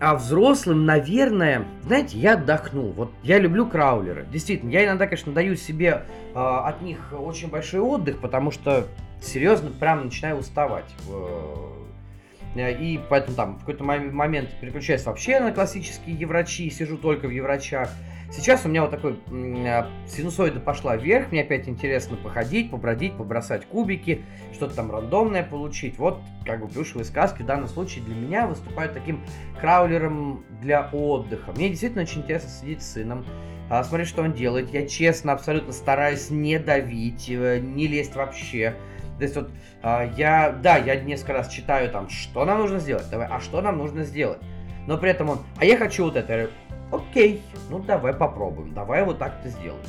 [0.00, 2.92] А взрослым, наверное, знаете, я отдохнул.
[2.92, 4.26] Вот я люблю краулеры.
[4.30, 8.86] Действительно, я иногда, конечно, даю себе э, от них очень большой отдых, потому что
[9.20, 10.86] серьезно прям начинаю уставать.
[11.08, 17.30] Э, и поэтому там в какой-то момент переключаюсь вообще на классические еврачи, сижу только в
[17.30, 17.90] еврачах.
[18.30, 19.18] Сейчас у меня вот такой
[19.66, 25.98] а, синусоида пошла вверх, мне опять интересно походить, побродить, побросать кубики, что-то там рандомное получить.
[25.98, 29.24] Вот как бы плюшевые сказки в данном случае для меня выступают таким
[29.60, 31.50] краулером для отдыха.
[31.52, 33.26] Мне действительно очень интересно сидеть с сыном,
[33.68, 34.70] а, смотреть, что он делает.
[34.70, 38.76] Я честно, абсолютно стараюсь не давить, э, не лезть вообще.
[39.18, 39.50] То есть вот
[39.82, 43.60] а, я, да, я несколько раз читаю там, что нам нужно сделать, давай, а что
[43.60, 44.38] нам нужно сделать.
[44.86, 46.48] Но при этом он, а я хочу вот это.
[46.92, 49.82] Окей, ну давай попробуем, давай вот так это сделаем.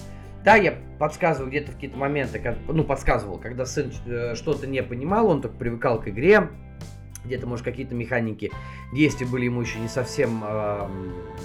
[0.44, 4.82] Да, я подсказываю где-то в какие-то моменты, как, ну, подсказывал, когда сын э, что-то не
[4.82, 6.50] понимал, он только привыкал к игре,
[7.24, 8.52] где-то, может, какие-то механики
[8.92, 10.88] действия были ему еще не совсем э,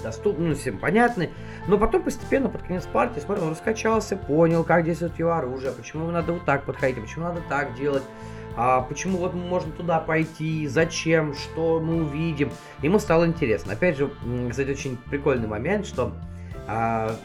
[0.03, 1.29] доступны, ну, всем понятны.
[1.67, 6.03] Но потом постепенно, под конец партии, смотрел, он раскачался, понял, как действует его оружие, почему
[6.03, 8.03] ему надо вот так подходить, почему надо так делать
[8.57, 12.51] а почему вот мы можем туда пойти, зачем, что мы увидим.
[12.81, 13.73] Ему стало интересно.
[13.73, 14.11] Опять же,
[14.49, 16.11] кстати, очень прикольный момент, что
[16.67, 17.15] а,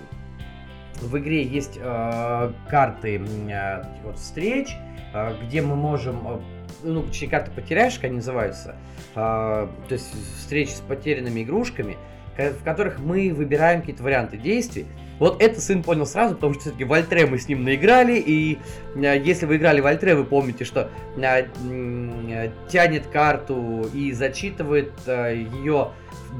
[1.00, 4.76] в игре есть а, карты а, вот, встреч,
[5.14, 6.40] а, где мы можем, а,
[6.82, 8.76] ну, точнее, карты потеряшек они называются,
[9.14, 11.96] а, то есть встречи с потерянными игрушками,
[12.36, 14.86] в которых мы выбираем какие-то варианты действий.
[15.22, 18.58] Вот это сын понял сразу, потому что все-таки в Альтре мы с ним наиграли, и
[18.96, 24.90] э, если вы играли в Альтре, вы помните, что э, э, тянет карту и зачитывает
[25.06, 25.90] ее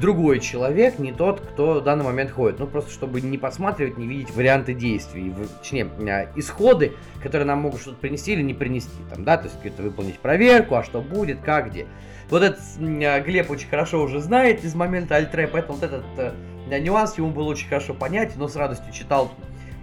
[0.01, 2.59] другой человек, не тот, кто в данный момент ходит.
[2.59, 5.89] Ну, просто чтобы не подсматривать, не видеть варианты действий, точнее,
[6.35, 8.91] исходы, которые нам могут что-то принести или не принести.
[9.15, 11.87] Там, да, то есть это выполнить проверку, а что будет, как, где.
[12.31, 16.35] Вот этот Глеб очень хорошо уже знает из момента Альтре, поэтому вот этот
[16.79, 19.31] нюанс ему было очень хорошо понять, но с радостью читал,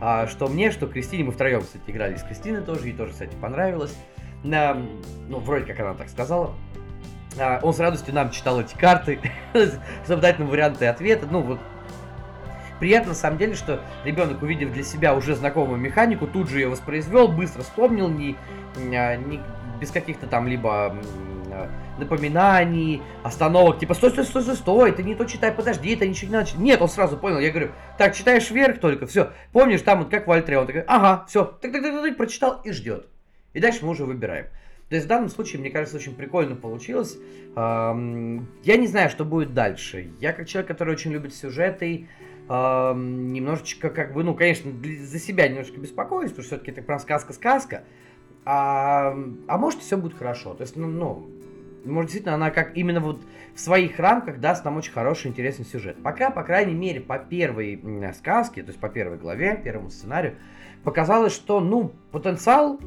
[0.01, 1.23] а, что мне, что Кристине.
[1.23, 3.95] Мы втроем, кстати, играли с Кристиной тоже, ей тоже, кстати, понравилось.
[4.43, 6.53] Ну, вроде как она так сказала.
[7.39, 9.19] А, он с радостью нам читал эти карты,
[10.05, 11.27] чтобы дать нам варианты ответа.
[11.29, 11.59] Ну, вот
[12.79, 16.69] приятно на самом деле, что ребенок, увидев для себя уже знакомую механику, тут же ее
[16.69, 18.37] воспроизвел, быстро вспомнил, не,
[18.77, 19.41] не
[19.79, 20.95] без каких-то там либо
[21.99, 26.29] напоминаний, остановок, типа, стой, стой, стой, стой, стой, ты не то читай, подожди, это ничего
[26.29, 26.61] не надо читать.
[26.61, 30.27] Нет, он сразу понял, я говорю, так, читаешь вверх только, все, помнишь, там вот как
[30.27, 33.07] в Альтре, он такой, ага, все, так, так, так, так, прочитал и ждет.
[33.53, 34.47] И дальше мы уже выбираем.
[34.89, 37.15] То есть в данном случае, мне кажется, очень прикольно получилось.
[37.55, 40.09] Я не знаю, что будет дальше.
[40.19, 42.07] Я как человек, который очень любит сюжеты,
[42.47, 47.83] немножечко как бы, ну, конечно, за себя немножко беспокоюсь, потому что все-таки это прям сказка-сказка.
[48.45, 49.15] А,
[49.47, 50.55] а может, все будет хорошо.
[50.55, 51.29] То есть, ну, ну,
[51.85, 53.21] может, действительно, она как именно вот
[53.55, 55.97] в своих рамках даст нам очень хороший, интересный сюжет.
[56.03, 57.81] Пока, по крайней мере, по первой
[58.17, 60.35] сказке, то есть по первой главе, первому сценарию,
[60.83, 62.79] показалось, что, ну, потенциал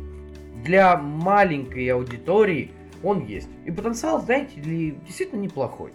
[0.65, 2.71] для маленькой аудитории
[3.03, 3.49] он есть.
[3.65, 5.93] И потенциал, знаете ли, действительно неплохой.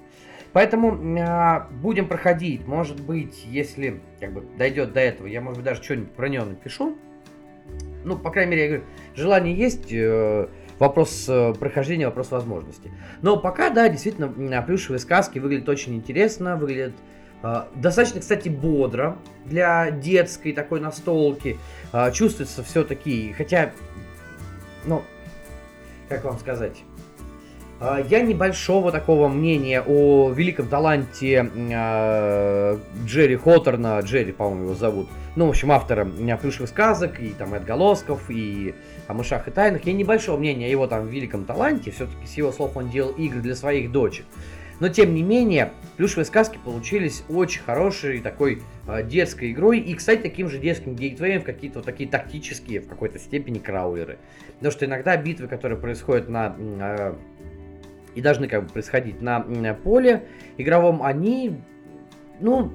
[0.53, 2.65] Поэтому э, будем проходить.
[2.67, 6.45] Может быть, если как бы дойдет до этого, я, может быть, даже что-нибудь про него
[6.45, 6.97] напишу.
[8.03, 8.83] Ну, по крайней мере, я говорю,
[9.15, 9.91] желание есть.
[9.91, 10.47] Э,
[10.79, 12.91] вопрос э, прохождения, вопрос возможности.
[13.21, 16.93] Но пока, да, действительно, плюшевые сказки выглядят очень интересно, выглядят
[17.43, 21.57] э, достаточно, кстати, бодро для детской такой настолки.
[21.93, 23.71] Э, чувствуется все-таки, хотя,
[24.85, 25.03] ну,
[26.09, 26.83] как вам сказать...
[27.79, 35.07] А, я небольшого такого мнения о великом таланте э, Джерри Хоттерна, Джерри, по-моему, его зовут,
[35.35, 36.07] ну, в общем, автора
[36.41, 38.73] плюшевых сказок, и там отголосков, и
[39.07, 39.85] о мышах и тайнах.
[39.85, 43.41] Я небольшого мнения о его там великом таланте, все-таки с его слов он делал игры
[43.41, 44.25] для своих дочек.
[44.79, 49.79] Но тем не менее, плюшевые сказки получились очень хорошей такой э, детской игрой.
[49.79, 54.19] И, кстати, таким же детским гейтвеем в какие-то вот такие тактические, в какой-то степени, краулеры.
[54.55, 56.55] Потому что иногда битвы, которые происходят на...
[56.59, 57.15] Э,
[58.13, 61.59] и должны как бы происходить на э, поле игровом, они,
[62.39, 62.71] ну,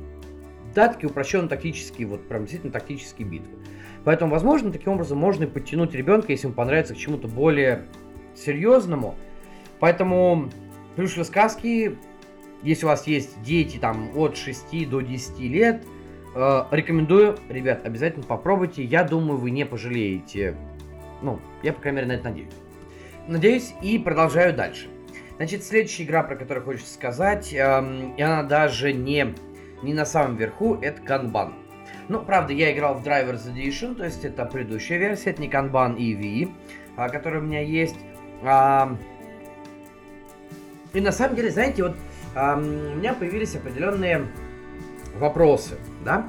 [0.75, 3.59] да, такие упрощенные тактические, вот прям действительно тактические битвы.
[4.05, 7.87] Поэтому, возможно, таким образом можно и подтянуть ребенка, если ему понравится к чему-то более
[8.35, 9.15] серьезному.
[9.79, 10.51] Поэтому
[10.97, 11.97] плюшевые сказки,
[12.63, 15.85] если у вас есть дети там от 6 до 10 лет,
[16.35, 18.83] э, рекомендую, ребят, обязательно попробуйте.
[18.83, 20.57] Я думаю, вы не пожалеете.
[21.21, 22.53] Ну, я, по крайней мере, на это надеюсь.
[23.29, 24.89] Надеюсь и продолжаю дальше.
[25.37, 29.35] Значит, следующая игра, про которую хочется сказать, эм, и она даже не,
[29.83, 31.53] не на самом верху, это Kanban.
[32.13, 35.97] Ну, правда, я играл в Drivers Edition, то есть это предыдущая версия, это не Kanban
[35.97, 36.53] EV,
[36.95, 37.97] а, которая у меня есть.
[38.43, 38.99] А,
[40.93, 41.97] и на самом деле, знаете, вот
[42.35, 44.27] у меня появились определенные
[45.17, 46.27] вопросы, да?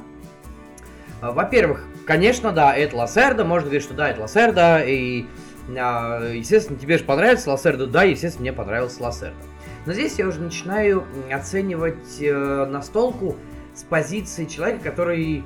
[1.20, 5.26] А, во-первых, конечно, да, это Лассерда, можно говорить, что да, это Лассерда, и,
[5.68, 9.36] а, естественно, тебе же понравится Лассерда, да, естественно, мне понравился Лассерда.
[9.84, 13.36] Но здесь я уже начинаю оценивать э, настолку
[13.74, 15.44] с позиции человека, который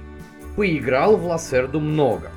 [0.58, 2.32] поиграл в Лассерду много.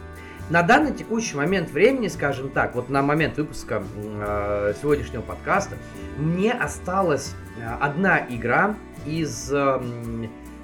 [0.51, 5.75] На данный текущий момент времени, скажем так, вот на момент выпуска э, сегодняшнего подкаста,
[6.17, 8.75] мне осталась э, одна игра
[9.07, 9.81] из э,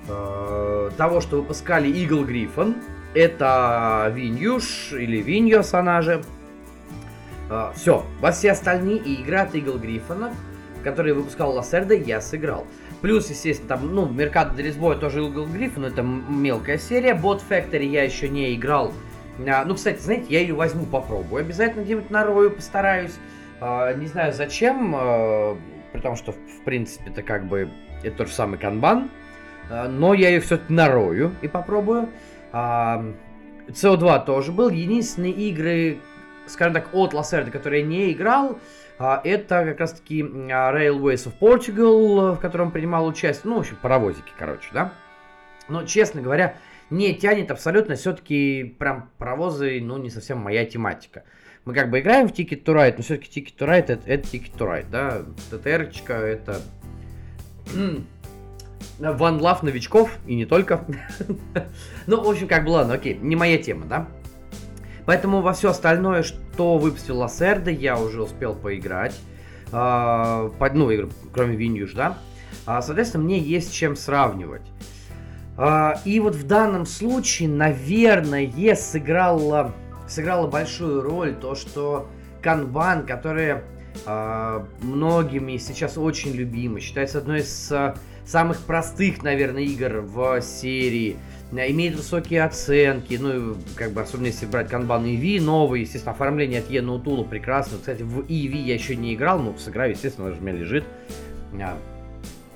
[0.08, 2.76] э, того, что выпускали Eagle Griffon.
[3.16, 6.22] Это Виньюш или Виньос она же.
[7.50, 10.32] Э, все, во все остальные игры от Eagle Griffon,
[10.84, 12.68] которые выпускал Лассерда, я сыграл.
[13.02, 17.14] Плюс, естественно, там, ну, Меркадо де Лисбоя тоже Griffin, но это мелкая серия.
[17.14, 18.92] Bot Factory я еще не играл.
[19.48, 21.42] А, ну, кстати, знаете, я ее возьму, попробую.
[21.42, 23.14] Обязательно где-нибудь нарою, постараюсь.
[23.60, 25.58] А, не знаю зачем, а,
[25.94, 27.70] при том, что, в принципе, это как бы
[28.04, 29.10] это тот же самый канбан.
[29.70, 32.10] А, но я ее все-таки нарою и попробую.
[32.52, 33.06] А,
[33.68, 34.70] CO2 тоже был.
[34.70, 36.00] Единственные игры,
[36.48, 38.58] скажем так, от Лассерда, которые я не играл, а,
[39.00, 44.32] это как раз-таки а, Railways of Portugal, в котором принимал участие, ну, в общем, паровозики,
[44.38, 44.94] короче, да.
[45.70, 46.56] Но, честно говоря,
[46.90, 51.24] не тянет абсолютно, все-таки прям паровозы, ну, не совсем моя тематика.
[51.66, 54.28] Мы как бы играем в Ticket to Ride, но все-таки Ticket to Ride это, это
[54.28, 55.24] Ticket to Ride, да.
[55.52, 56.62] ТТРчика это...
[59.00, 60.86] One Love новичков, и не только.
[62.08, 64.08] ну, в общем, как бы, ладно, окей, не моя тема, да.
[65.08, 69.16] Поэтому во все остальное, что выпустил Лассерда, я уже успел поиграть.
[69.72, 70.92] А, под, ну,
[71.34, 72.18] кроме Виньюш, да.
[72.66, 74.64] А, соответственно, мне есть чем сравнивать.
[75.56, 78.44] А, и вот в данном случае, наверное,
[78.76, 79.74] сыграла,
[80.10, 82.10] сыграла большую роль то, что
[82.42, 83.64] Канбан, которая
[84.82, 87.74] многими сейчас очень любима, считается одной из
[88.26, 91.18] самых простых, наверное, игр в серии
[91.52, 96.70] имеет высокие оценки, ну, как бы, особенно если брать Kanban EV, новый, естественно, оформление от
[96.70, 97.78] Ена Утула прекрасно.
[97.78, 100.84] Кстати, в EV я еще не играл, но сыграю, естественно, она же у меня лежит.
[101.62, 101.78] А,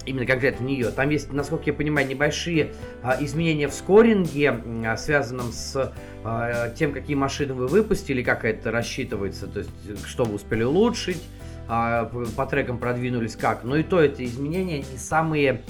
[0.06, 0.90] именно конкретно в нее.
[0.90, 2.74] Там есть, насколько я понимаю, небольшие
[3.04, 8.72] а, изменения в скоринге, а, связанном с а, тем, какие машины вы выпустили, как это
[8.72, 9.72] рассчитывается, то есть
[10.06, 11.22] что вы успели улучшить,
[11.68, 13.64] а, по трекам продвинулись как.
[13.64, 15.62] Но и то это изменения не самые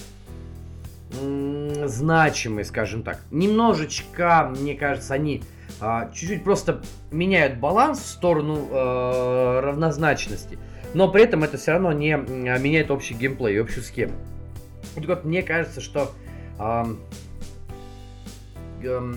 [1.12, 3.22] значимые, скажем так.
[3.32, 5.44] Немножечко, мне кажется, они
[5.80, 10.60] а, чуть-чуть просто меняют баланс в сторону э, равнозначности,
[10.94, 14.14] но при этом это все равно не меняет общий геймплей, общую схему.
[14.96, 16.12] Вот, вот мне кажется, что
[16.60, 16.84] э,
[18.84, 19.14] э,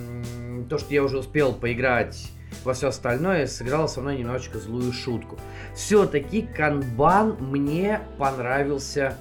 [0.68, 2.30] то, что я уже успел поиграть
[2.64, 5.38] во все остальное, сыграло со мной немножечко злую шутку.
[5.74, 9.16] Все-таки канбан мне понравился.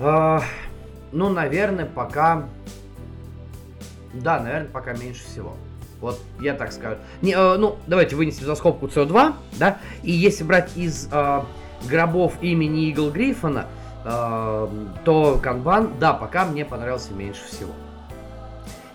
[0.00, 0.40] Э,
[1.12, 2.44] ну, наверное, пока...
[4.12, 5.54] Да, наверное, пока меньше всего.
[6.00, 6.96] Вот, я так скажу.
[7.20, 11.42] Не, э, ну, давайте вынесем за скобку CO2, да, и если брать из э,
[11.88, 13.66] гробов имени Игл Гриффона,
[14.04, 14.68] э,
[15.04, 17.72] то Канбан, да, пока мне понравился меньше всего.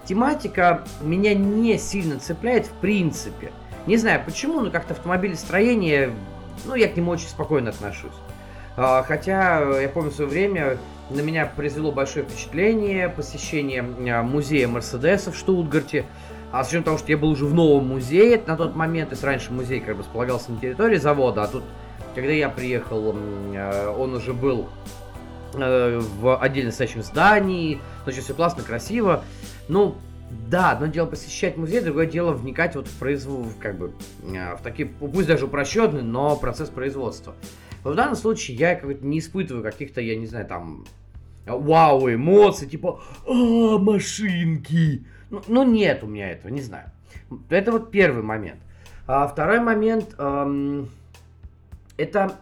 [0.05, 3.51] Тематика меня не сильно цепляет в принципе.
[3.85, 6.11] Не знаю почему, но как-то автомобилестроение,
[6.65, 8.11] ну, я к нему очень спокойно отношусь.
[8.77, 10.77] Э, хотя, я помню в свое время
[11.09, 16.05] на меня произвело большое впечатление посещение а, музея Мерседеса в Штутгарте.
[16.51, 19.13] А с учетом того, что я был уже в новом музее на тот момент, то
[19.13, 21.63] есть раньше музей как бы располагался на территории завода, а тут,
[22.13, 24.69] когда я приехал, а, он уже был
[25.53, 29.23] э, в отдельно стоящем здании, значит, все классно, красиво.
[29.67, 29.95] Ну,
[30.49, 33.91] да, одно дело посещать музей, другое дело вникать вот в производство, как бы,
[34.35, 37.35] а, в такие, пусть даже упрощенный, но процесс производства.
[37.85, 40.85] Но в данном случае я как не испытываю каких-то, я не знаю, там,
[41.45, 45.05] вау, эмоций, типа, а, машинки.
[45.29, 46.89] Ну, ну, нет у меня этого, не знаю.
[47.49, 48.59] Это вот первый момент.
[49.05, 50.89] А второй момент, эм,
[51.95, 52.39] это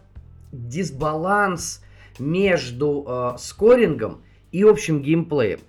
[0.53, 1.83] дисбаланс
[2.19, 4.21] между э, скорингом
[4.53, 5.59] и общим геймплеем.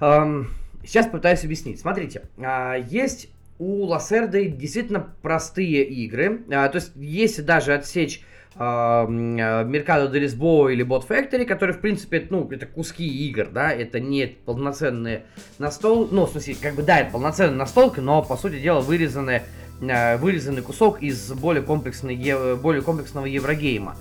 [0.00, 0.48] Эм,
[0.84, 1.78] сейчас пытаюсь объяснить.
[1.78, 3.28] Смотрите, э, есть
[3.60, 6.42] у Лассерды действительно простые игры.
[6.48, 8.24] Э, то есть, если даже отсечь
[8.54, 13.98] Меркадо де Лисбо или Bot Factory, которые, в принципе, ну, это куски игр, да, это
[13.98, 15.24] не полноценные
[15.58, 19.44] настол, ну, в смысле, как бы, да, это полноценная настолка, но, по сути дела, вырезанная,
[19.80, 23.96] вырезанный кусок из более, комплексной, более комплексного еврогейма.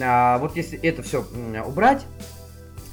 [0.00, 1.24] А, вот если это все
[1.66, 2.06] убрать,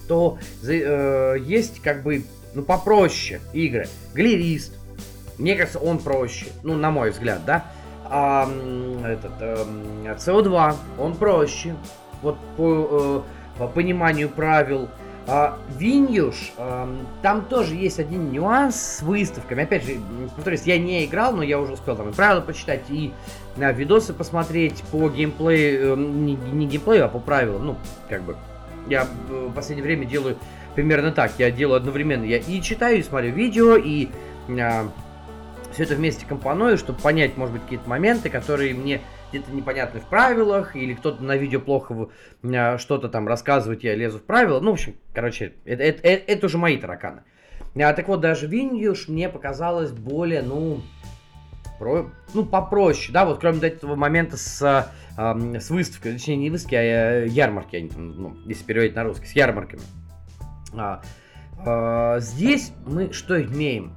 [0.07, 2.25] то э, есть, как бы,
[2.55, 3.87] ну, попроще игры.
[4.13, 4.73] Галерист,
[5.37, 7.71] мне кажется, он проще, ну, на мой взгляд, да,
[8.09, 8.49] а,
[9.05, 11.75] этот, а, эм, CO2, он проще,
[12.21, 13.23] вот по,
[13.55, 14.89] э, по пониманию правил.
[15.31, 16.89] А, Виньюш, а,
[17.21, 19.63] там тоже есть один нюанс с выставками.
[19.63, 19.97] Опять же,
[20.35, 23.13] повторюсь, я не играл, но я уже успел там и правила почитать, и
[23.59, 27.63] а, видосы посмотреть по геймплею, э, не, не геймплею, а по правилам.
[27.63, 27.77] Ну,
[28.09, 28.37] как бы,
[28.87, 30.35] я в последнее время делаю
[30.73, 31.33] примерно так.
[31.37, 32.23] Я делаю одновременно.
[32.23, 34.09] Я и читаю, и смотрю видео, и
[34.49, 34.89] а,
[35.79, 38.99] все это вместе компоную, чтобы понять, может быть, какие-то моменты, которые мне
[39.29, 42.09] где-то непонятны в правилах, или кто-то на видео плохо
[42.43, 44.59] э, что-то там рассказывает, я лезу в правила.
[44.59, 47.21] Ну, в общем, короче, это, это, это, это уже мои тараканы.
[47.81, 50.81] А, так вот, даже Виньюш мне показалось более, ну,
[51.79, 56.75] про, ну, попроще, да, вот кроме этого момента с, э, с выставкой, точнее, не выставки,
[56.75, 59.83] а э, ярмарки, они ну, если переводить на русский, с ярмарками.
[60.75, 61.01] А,
[61.65, 63.93] а, здесь мы что имеем?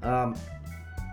[0.00, 0.32] А,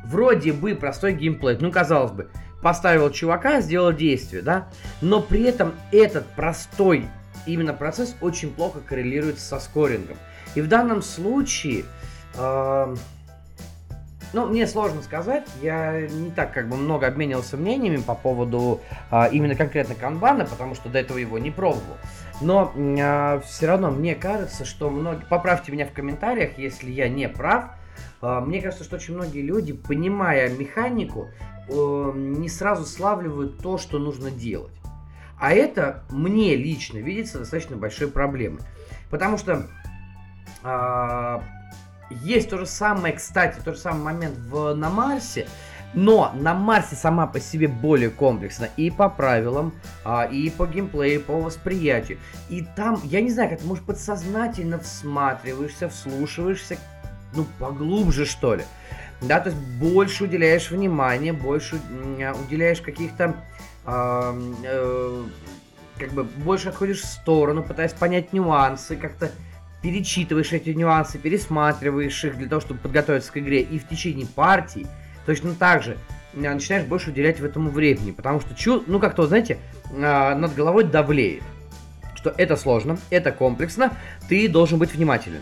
[0.03, 2.29] вроде бы простой геймплей, ну, казалось бы,
[2.61, 4.67] поставил чувака, сделал действие, да,
[5.01, 7.07] но при этом этот простой
[7.45, 10.17] именно процесс очень плохо коррелирует со скорингом.
[10.55, 11.83] И в данном случае,
[12.35, 12.95] э,
[14.33, 18.81] ну, мне сложно сказать, я не так как бы много обменивался мнениями по поводу
[19.11, 21.97] э, именно конкретно канбана, потому что до этого его не пробовал.
[22.39, 25.25] Но э, все равно мне кажется, что многие...
[25.25, 27.82] Поправьте меня в комментариях, если я не прав, а,
[28.23, 31.29] мне кажется, что очень многие люди, понимая механику,
[31.67, 34.73] не сразу славливают то, что нужно делать.
[35.39, 38.61] А это мне лично видится достаточно большой проблемой.
[39.09, 39.67] Потому что
[40.63, 41.39] э,
[42.23, 45.47] есть то же самое, кстати, тот же самый момент в, на Марсе,
[45.93, 51.19] но на Марсе сама по себе более комплексна и по правилам, а, и по геймплею,
[51.19, 52.17] и по восприятию.
[52.49, 56.77] И там, я не знаю, как ты, может, подсознательно всматриваешься, вслушиваешься
[57.35, 58.63] ну, поглубже, что ли.
[59.21, 61.79] Да, то есть больше уделяешь внимания, больше
[62.45, 63.35] уделяешь каких-то,
[63.85, 65.23] э, э,
[65.97, 69.31] как бы, больше отходишь в сторону, пытаясь понять нюансы, как-то
[69.81, 73.61] перечитываешь эти нюансы, пересматриваешь их для того, чтобы подготовиться к игре.
[73.61, 74.87] И в течение партии
[75.25, 75.97] точно так же
[76.33, 79.57] начинаешь больше уделять в этому времени, потому что, чу, ну, как-то, знаете,
[79.89, 81.43] э, над головой давлеет,
[82.15, 83.93] что это сложно, это комплексно,
[84.27, 85.41] ты должен быть внимателен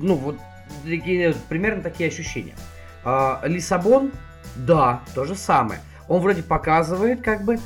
[0.00, 0.38] ну, вот
[0.84, 2.54] такие, примерно такие ощущения.
[3.04, 4.12] А, Лиссабон,
[4.56, 5.80] да, то же самое.
[6.08, 7.58] Он вроде показывает, как бы,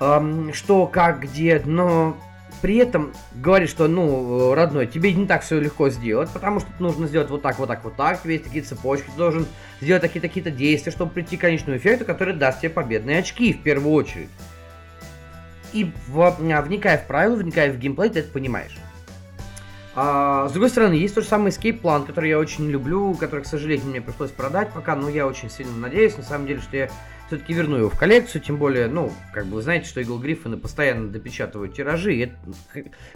[0.00, 2.16] эм, что, как, где, но
[2.60, 7.06] при этом говорит, что, ну, родной, тебе не так все легко сделать, потому что нужно
[7.06, 9.46] сделать вот так, вот так, вот так, есть такие цепочки, ты должен
[9.80, 13.92] сделать такие-то действия, чтобы прийти к конечному эффекту, который даст тебе победные очки, в первую
[13.92, 14.30] очередь.
[15.72, 18.76] И в, вникая в правила, вникая в геймплей, ты это понимаешь.
[20.00, 23.42] А, с другой стороны, есть тот же самый Escape Plan, который я очень люблю, который,
[23.42, 26.76] к сожалению, мне пришлось продать пока, но я очень сильно надеюсь, на самом деле, что
[26.76, 26.88] я
[27.26, 30.56] все-таки верну его в коллекцию, тем более, ну, как бы вы знаете, что Игл Гриффины
[30.56, 32.36] постоянно допечатывают тиражи, и это,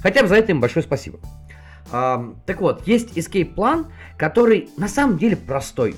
[0.01, 1.21] хотя бы за это им большое спасибо.
[1.93, 3.87] А, так вот, есть Escape Plan,
[4.19, 5.95] который на самом деле простой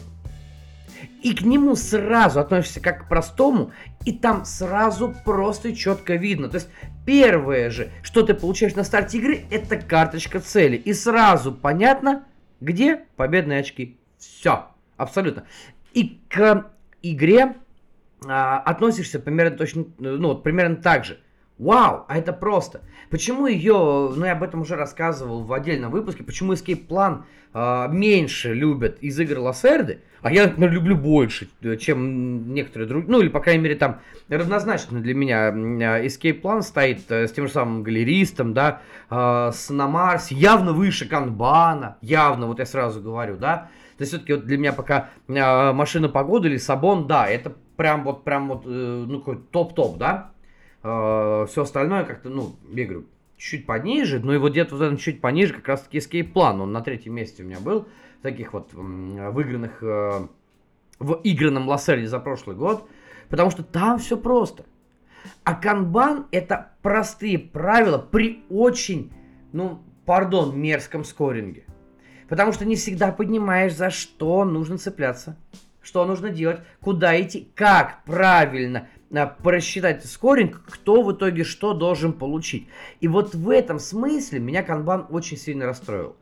[1.22, 3.72] и к нему сразу относишься как к простому,
[4.04, 6.50] и там сразу просто и четко видно.
[6.50, 6.68] То есть
[7.04, 10.76] первое же, что ты получаешь на старте игры, это карточка цели.
[10.76, 12.24] И сразу понятно,
[12.60, 13.98] где победные очки.
[14.18, 15.44] Все, абсолютно.
[15.92, 16.70] И к
[17.02, 17.56] игре
[18.26, 21.20] а, относишься примерно точно, ну, примерно так же.
[21.58, 22.80] Вау, а это просто.
[23.10, 27.92] Почему ее, ну я об этом уже рассказывал в отдельном выпуске, почему Escape Plan э,
[27.92, 31.48] меньше любят из игр Лассерды, а я, например, люблю больше,
[31.78, 35.50] чем некоторые другие, ну или, по крайней мере, там равнозначно для меня
[36.00, 38.80] Escape Plan стоит э, с тем же самым галеристом, да,
[39.10, 44.12] э, с на Марсе, явно выше Канбана, явно, вот я сразу говорю, да, то есть
[44.12, 48.48] все-таки вот для меня пока э, машина погоды или Сабон, да, это прям вот, прям
[48.48, 50.32] вот, э, ну, какой топ-топ, да,
[50.84, 53.06] Э, все остальное как-то, ну, я говорю,
[53.38, 56.82] чуть пониже, но вот где-то вот этом чуть пониже как раз-таки Escape Plan, он на
[56.82, 57.88] третьем месте у меня был,
[58.20, 60.26] таких вот выигранных э,
[60.98, 62.86] в игранном Лассерде за прошлый год,
[63.30, 64.66] потому что там все просто.
[65.42, 69.10] А канбан это простые правила при очень,
[69.52, 71.64] ну, пардон, мерзком скоринге.
[72.28, 75.36] Потому что не всегда понимаешь, за что нужно цепляться,
[75.80, 78.93] что нужно делать, куда идти, как правильно а,
[79.42, 82.68] просчитать скоринг, кто в итоге что должен получить.
[83.00, 86.16] И вот в этом смысле меня канбан очень сильно расстроил.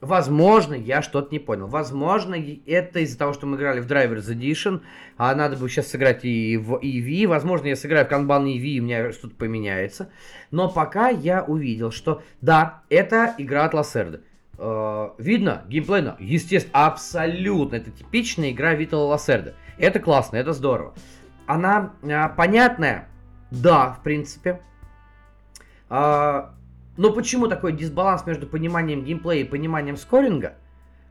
[0.00, 1.66] Возможно, я что-то не понял.
[1.66, 2.36] Возможно,
[2.66, 4.82] это из-за того, что мы играли в Drivers Edition,
[5.16, 7.26] а надо бы сейчас сыграть и в EV.
[7.26, 10.10] Возможно, я сыграю в Kanban EV, и у меня что-то поменяется.
[10.50, 14.20] Но пока я увидел, что да, это игра от Лассерды.
[14.58, 17.76] Э, видно, геймплейно, естественно, абсолютно.
[17.76, 19.54] Это типичная игра Витала Лассерды.
[19.78, 20.94] Это классно, это здорово.
[21.46, 23.08] Она э, понятная,
[23.50, 24.60] да, в принципе.
[25.90, 26.44] Э,
[26.96, 30.54] но почему такой дисбаланс между пониманием геймплея и пониманием скоринга?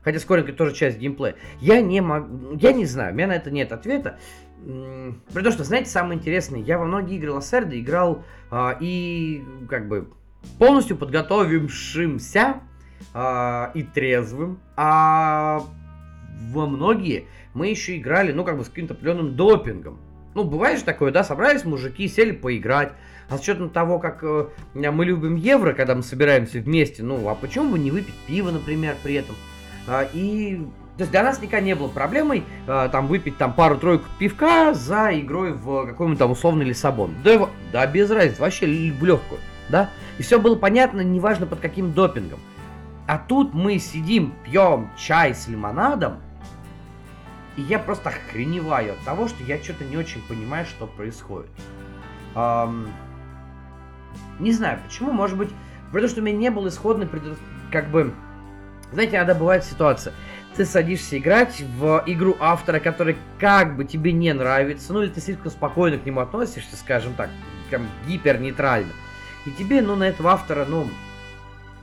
[0.02, 1.36] Хотя скоринг это тоже часть геймплея.
[1.60, 4.18] Я не могу, я не знаю, у меня на это нет ответа.
[4.64, 9.88] При том, что, знаете, самое интересное, я во многие игры Лассерда играл а, и как
[9.88, 10.10] бы
[10.58, 12.60] полностью подготовившимся
[13.12, 15.62] а, и трезвым, а
[16.50, 19.98] во многие мы еще играли, ну, как бы с каким-то определенным допингом.
[20.34, 22.92] Ну, бывает же такое, да, собрались мужики, сели поиграть,
[23.28, 27.34] а с учетом того, как э, мы любим евро, когда мы собираемся вместе, ну, а
[27.34, 29.36] почему бы не выпить пиво, например, при этом?
[29.86, 34.04] А, и то есть для нас никогда не было проблемой э, там выпить там пару-тройку
[34.18, 37.14] пивка за игрой в какой-нибудь там условный Лиссабон.
[37.24, 39.90] Да, да без разницы, вообще в легкую, да?
[40.18, 42.38] И все было понятно, неважно под каким допингом.
[43.06, 46.18] А тут мы сидим, пьем чай с лимонадом,
[47.56, 51.50] и я просто охреневаю от того, что я что-то не очень понимаю, что происходит.
[52.34, 52.88] Эм,
[54.38, 55.50] не знаю почему, может быть,
[55.86, 57.08] потому что у меня не было исходной,
[57.70, 58.12] как бы,
[58.92, 60.12] знаете, иногда бывает ситуация,
[60.56, 65.20] ты садишься играть в игру автора, который как бы тебе не нравится, ну или ты
[65.20, 67.30] слишком спокойно к нему относишься, скажем так,
[67.70, 68.92] прям гипер-нейтрально,
[69.46, 70.88] и тебе, ну, на этого автора, ну,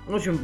[0.07, 0.39] в общем,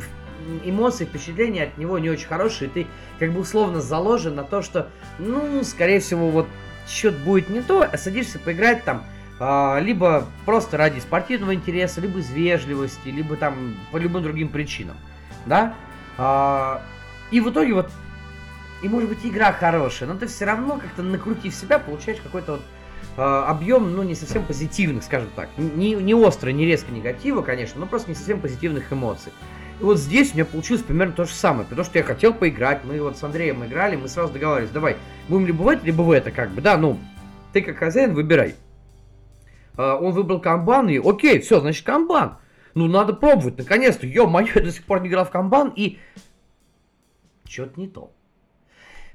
[0.64, 2.88] эмоции, впечатления от него не очень хорошие, ты
[3.20, 6.48] как бы условно заложен на то, что, ну, скорее всего, вот
[6.88, 9.06] счет будет не то, а садишься поиграть там,
[9.40, 14.98] а, либо просто ради спортивного интереса, либо из вежливости, либо там по любым другим причинам,
[15.46, 15.76] да,
[16.18, 16.82] а,
[17.32, 17.92] и в итоге вот,
[18.82, 22.62] и может быть игра хорошая, но ты все равно как-то накрутив себя, получаешь какой-то вот
[23.18, 27.80] а, объем, ну, не совсем позитивных, скажем так, не, не остро, не резко негатива, конечно,
[27.80, 29.34] но просто не совсем позитивных эмоций.
[29.80, 32.84] И вот здесь у меня получилось примерно то же самое, потому что я хотел поиграть,
[32.84, 34.98] мы вот с Андреем играли, мы сразу договаривались, давай,
[35.30, 36.98] будем либо в это, либо в это, как бы, да, ну,
[37.54, 38.56] ты как хозяин выбирай.
[39.78, 42.38] А, он выбрал камбан, и окей, все, значит камбан.
[42.74, 44.06] Ну, надо пробовать, наконец-то.
[44.06, 46.00] Ё-моё, я до сих пор не играл в камбан, и...
[47.48, 48.12] Что-то не то.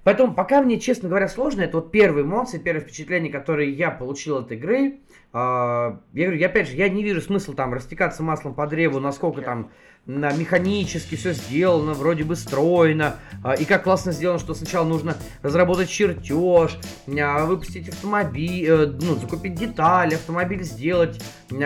[0.05, 1.63] Поэтому пока мне, честно говоря, сложно.
[1.63, 5.01] Это вот первые эмоции, первые впечатления, которые я получил от игры.
[5.35, 9.01] А, я говорю, я, опять же, я не вижу смысла там растекаться маслом по древу,
[9.01, 9.71] насколько там
[10.05, 15.17] на механически все сделано, вроде бы стройно, а, и как классно сделано, что сначала нужно
[15.43, 16.79] разработать чертеж,
[17.19, 21.23] а, выпустить автомобиль, э, ну, закупить детали, автомобиль сделать,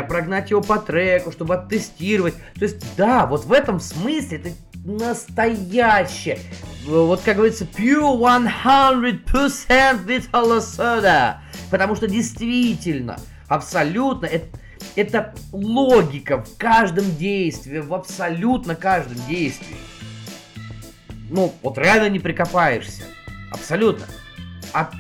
[0.09, 2.35] прогнать его по треку, чтобы оттестировать.
[2.55, 4.51] То есть, да, вот в этом смысле это
[4.85, 6.39] настоящее,
[6.87, 11.37] вот как говорится, pure 100% Little Soda,
[11.71, 13.17] потому что действительно,
[13.49, 14.47] абсолютно, это
[14.95, 19.77] это логика в каждом действии, в абсолютно каждом действии.
[21.29, 23.03] Ну, вот реально не прикопаешься.
[23.51, 24.07] Абсолютно.
[24.73, 24.91] А,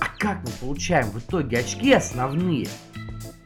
[0.00, 2.68] а как мы получаем в итоге очки основные?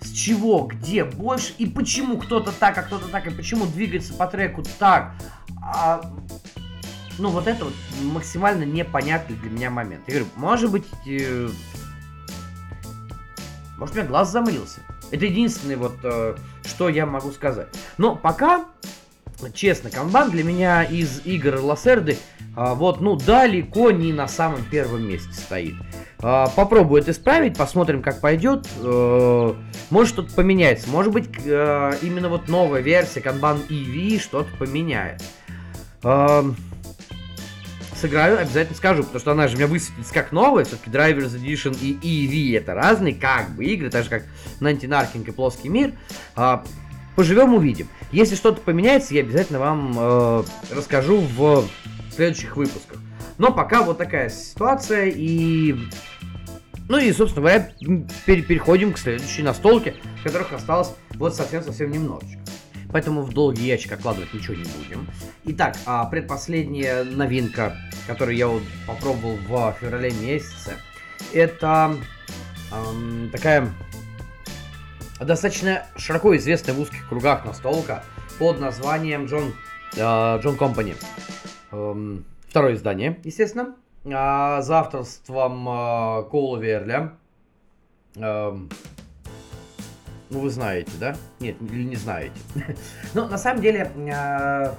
[0.00, 4.26] С чего, где больше и почему кто-то так, а кто-то так, и почему двигается по
[4.26, 5.14] треку так?
[5.62, 6.00] А,
[7.18, 10.02] ну, вот это вот максимально непонятный для меня момент.
[10.06, 11.48] Я говорю, может быть, э,
[13.78, 14.80] может, у меня глаз замылился.
[15.10, 17.68] Это единственное вот, э, что я могу сказать.
[17.98, 18.66] Но пока,
[19.54, 22.18] честно, канбан для меня из игр Лассерды
[22.56, 25.74] а, вот, ну, далеко не на самом первом месте стоит.
[26.20, 28.66] А, попробую это исправить, посмотрим, как пойдет.
[28.80, 29.52] Э,
[29.90, 30.88] может, что-то поменяется.
[30.88, 35.22] Может быть, э, именно вот новая версия Kanban EV что-то поменяет
[37.96, 41.94] сыграю, обязательно скажу, потому что она же меня высветится как новая, все-таки Drivers Edition и
[41.94, 44.24] EV это разные как бы игры, так же как
[44.60, 45.92] Нантинаркинг и Плоский мир.
[46.34, 46.64] А,
[47.16, 47.88] поживем, увидим.
[48.12, 51.64] Если что-то поменяется, я обязательно вам э, расскажу в
[52.14, 52.98] следующих выпусках.
[53.38, 55.74] Но пока вот такая ситуация, и
[56.88, 57.70] Ну и, собственно говоря,
[58.24, 62.45] переходим к следующей настолке, которых осталось вот совсем-совсем немножечко.
[62.96, 65.06] Поэтому в долгий ящик откладывать ничего не будем.
[65.44, 67.76] Итак, а предпоследняя новинка,
[68.06, 70.78] которую я вот попробовал в феврале месяце,
[71.34, 71.94] это
[72.72, 73.68] эм, такая
[75.20, 78.02] достаточно широко известная в узких кругах настолка
[78.38, 79.52] под названием Джон,
[79.94, 80.96] э, Джон Компани.
[81.72, 83.76] Эм, второе издание, естественно,
[84.06, 87.12] э, за авторством э, Коула Верля.
[88.14, 88.70] Эм,
[90.30, 91.16] ну, вы знаете, да?
[91.38, 92.34] Нет, или не знаете.
[93.14, 94.72] Но на самом деле э,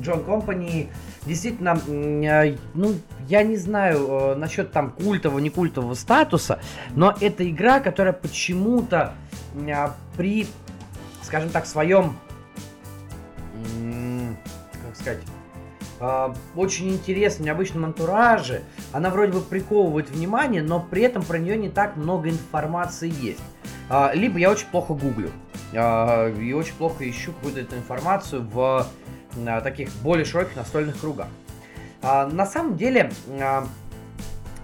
[0.00, 0.88] Джон Компани
[1.24, 2.94] действительно, э, ну,
[3.28, 6.60] я не знаю э, насчет там культового, не культового статуса,
[6.94, 9.14] но это игра, которая почему-то
[10.16, 10.46] при,
[11.22, 12.16] скажем так, своем,
[14.84, 15.20] как сказать,
[16.54, 18.62] очень интересном, необычном антураже,
[18.92, 23.40] она вроде бы приковывает внимание, но при этом про нее не так много информации есть.
[23.88, 25.30] А, либо я очень плохо гуглю
[25.72, 28.86] а, и очень плохо ищу какую-то эту информацию в
[29.62, 31.28] таких более широких настольных кругах.
[32.02, 33.12] А, на самом деле,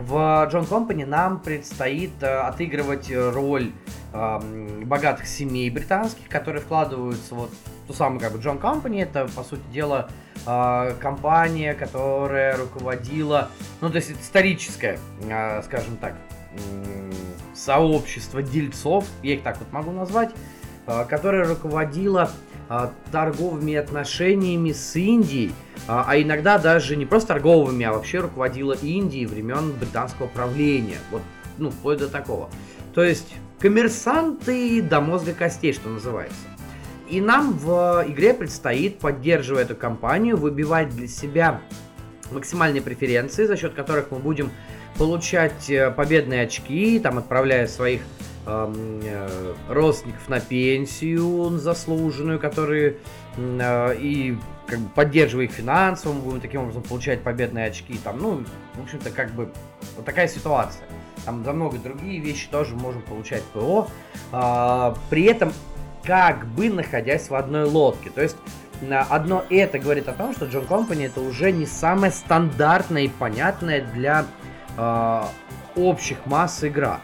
[0.00, 3.72] в Джон Компани нам предстоит отыгрывать роль
[4.12, 7.50] богатых семей британских, которые вкладываются вот
[7.84, 9.02] в ту самую как бы Джон Компани.
[9.02, 10.08] Это, по сути дела,
[11.00, 13.50] компания, которая руководила,
[13.80, 14.98] ну, то есть историческая,
[15.62, 16.14] скажем так,
[17.54, 20.30] сообщество дельцов, я их так вот могу назвать,
[20.86, 22.30] а, которое руководило
[22.68, 25.52] а, торговыми отношениями с Индией,
[25.86, 30.98] а, а иногда даже не просто торговыми, а вообще руководила Индией времен британского правления.
[31.10, 31.22] Вот,
[31.58, 32.48] ну, вплоть до такого.
[32.94, 36.36] То есть коммерсанты до мозга костей, что называется.
[37.08, 41.60] И нам в игре предстоит, поддерживая эту компанию, выбивать для себя
[42.30, 44.50] максимальные преференции, за счет которых мы будем
[44.98, 48.02] получать э, победные очки, там отправляя своих
[48.46, 49.28] э,
[49.68, 52.96] родственников на пенсию заслуженную, которые
[53.36, 57.98] э, и как бы поддерживая их финансово, мы будем таким образом получать победные очки.
[58.02, 59.50] Там, ну, в общем-то, как бы
[59.96, 60.86] вот такая ситуация.
[61.24, 63.88] Там за много другие вещи тоже можем получать ПО.
[64.32, 65.52] Э, при этом
[66.04, 68.10] как бы находясь в одной лодке.
[68.10, 68.36] То есть
[69.08, 73.82] одно это говорит о том, что John Company это уже не самое стандартное и понятное
[73.94, 74.26] для
[74.76, 75.22] э,
[75.76, 77.00] общих масс игра.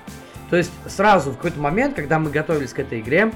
[0.51, 3.33] То есть сразу в какой-то момент, когда мы готовились к этой игре,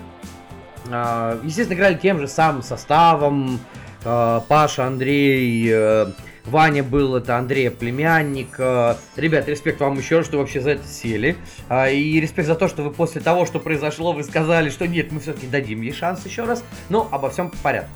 [0.88, 3.60] э, естественно, играли тем же самым составом.
[4.04, 6.06] Э, Паша, Андрей, э,
[6.44, 8.56] Ваня был, это Андрей племянник.
[8.58, 11.36] Э, ребят, респект вам еще раз, что вообще за это сели.
[11.70, 15.20] И респект за то, что вы после того, что произошло, вы сказали, что нет, мы
[15.20, 16.64] все-таки дадим ей шанс еще раз.
[16.88, 17.90] Но обо всем по порядку.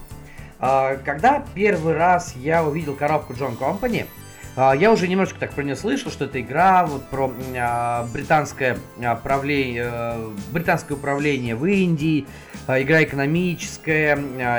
[0.59, 4.26] Когда первый раз я увидел коробку Company, а,
[4.57, 9.15] я уже немножко так про нее слышал, что это игра вот про а, британское а,
[9.15, 10.17] правление,
[10.51, 12.27] британское управление в Индии,
[12.67, 14.17] игра экономическая,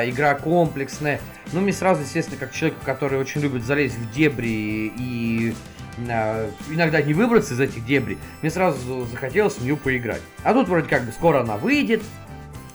[0.08, 1.20] игра комплексная.
[1.52, 5.56] Ну, мне сразу, естественно, как человеку, который очень любит залезть в дебри и
[6.70, 10.22] иногда не выбраться из этих дебри, мне сразу захотелось в нее поиграть.
[10.44, 12.04] А тут вроде как бы скоро она выйдет.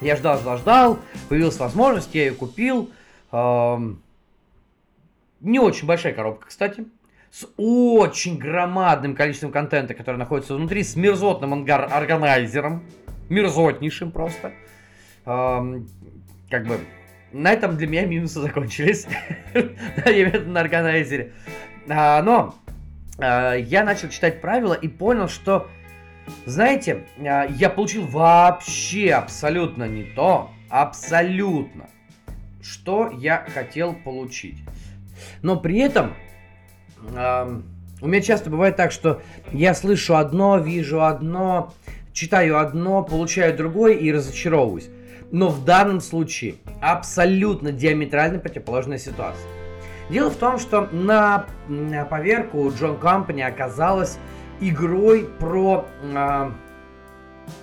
[0.01, 0.99] Я ждал, ждал, ждал.
[1.29, 2.91] Появилась возможность, я ее купил.
[3.31, 3.99] Не
[5.61, 6.85] очень большая коробка, кстати
[7.33, 12.83] с очень громадным количеством контента, который находится внутри, с мерзотным ангар органайзером,
[13.31, 14.53] мерзотнейшим просто.
[15.25, 15.89] Эм,
[16.51, 16.79] как бы
[17.33, 19.07] на этом для меня минусы закончились.
[19.55, 21.33] на органайзере.
[21.89, 22.55] А, но
[23.19, 25.69] а, я начал читать правила и понял, что,
[26.45, 31.89] знаете, а, я получил вообще абсолютно не то, абсолютно,
[32.61, 34.59] что я хотел получить.
[35.41, 36.13] Но при этом
[37.11, 39.21] у меня часто бывает так, что
[39.53, 41.73] я слышу одно, вижу одно,
[42.13, 44.89] читаю одно, получаю другое и разочаровываюсь.
[45.31, 49.49] Но в данном случае абсолютно диаметрально противоположная ситуация.
[50.11, 54.19] Дело в том, что на, на поверку Джон Компани оказалась
[54.61, 56.51] игрой про э,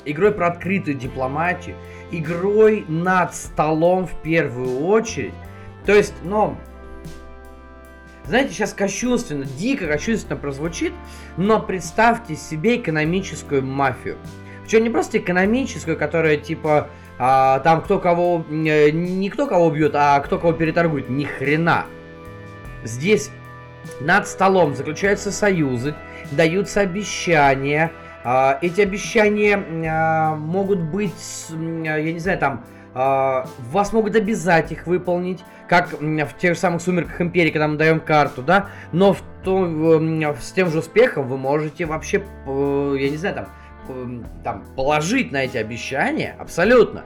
[0.05, 1.75] игрой про открытую дипломатию,
[2.11, 5.33] игрой над столом в первую очередь.
[5.85, 6.57] То есть, ну,
[8.29, 10.93] знаете, сейчас кощунственно, дико кощунственно прозвучит,
[11.35, 14.17] но представьте себе экономическую мафию.
[14.61, 20.19] Причем не просто экономическую, которая типа а, там кто кого, не кто кого бьет, а
[20.19, 21.09] кто кого переторгует.
[21.09, 21.85] Ни хрена.
[22.83, 23.31] Здесь
[23.99, 25.95] над столом заключаются союзы,
[26.29, 27.91] даются обещания.
[28.23, 29.57] А, эти обещания
[29.89, 32.63] а, могут быть, я не знаю, там
[32.93, 37.99] вас могут обязать их выполнить, как в тех же самых Сумерках Империи, когда мы даем
[37.99, 43.09] карту, да, но в то э, с тем же успехом вы можете вообще, э, я
[43.09, 43.47] не знаю, там,
[43.87, 47.03] э, там положить на эти обещания абсолютно.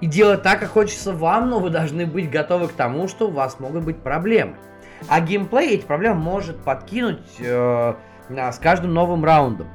[0.00, 3.30] И делать так, как хочется вам, но вы должны быть готовы к тому, что у
[3.30, 4.54] вас могут быть проблемы.
[5.08, 7.94] А геймплей эти проблемы может подкинуть э,
[8.28, 9.68] с каждым новым раундом.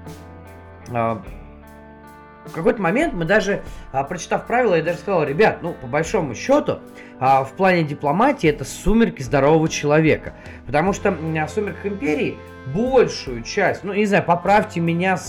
[2.46, 3.62] В какой-то момент мы даже,
[3.92, 6.80] а, прочитав правила, я даже сказал, ребят, ну, по большому счету,
[7.20, 10.34] а, в плане дипломатии это сумерки здорового человека.
[10.66, 12.38] Потому что в сумерках империи
[12.74, 15.20] большую часть, ну, не знаю, поправьте меня,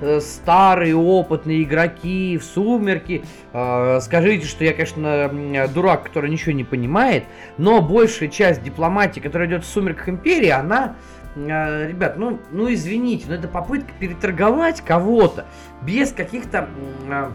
[0.00, 6.64] э, старые опытные игроки в сумерки, э, скажите, что я, конечно, дурак, который ничего не
[6.64, 7.24] понимает,
[7.58, 10.96] но большая часть дипломатии, которая идет в сумерках империи, она
[11.36, 15.46] ребят, ну, ну извините, но это попытка переторговать кого-то
[15.82, 16.68] без каких-то,
[17.08, 17.30] э,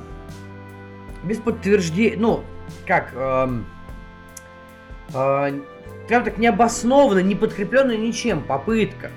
[1.23, 2.43] без подтверждений, ну,
[2.85, 3.47] как, э,
[5.13, 5.59] э,
[6.07, 9.11] прям так необоснованно, не подкрепленная ничем попытка.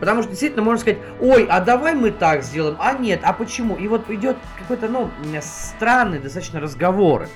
[0.00, 3.76] Потому что действительно можно сказать, ой, а давай мы так сделаем, а нет, а почему?
[3.76, 7.28] И вот идет какой-то, ну, странный достаточно разговоры.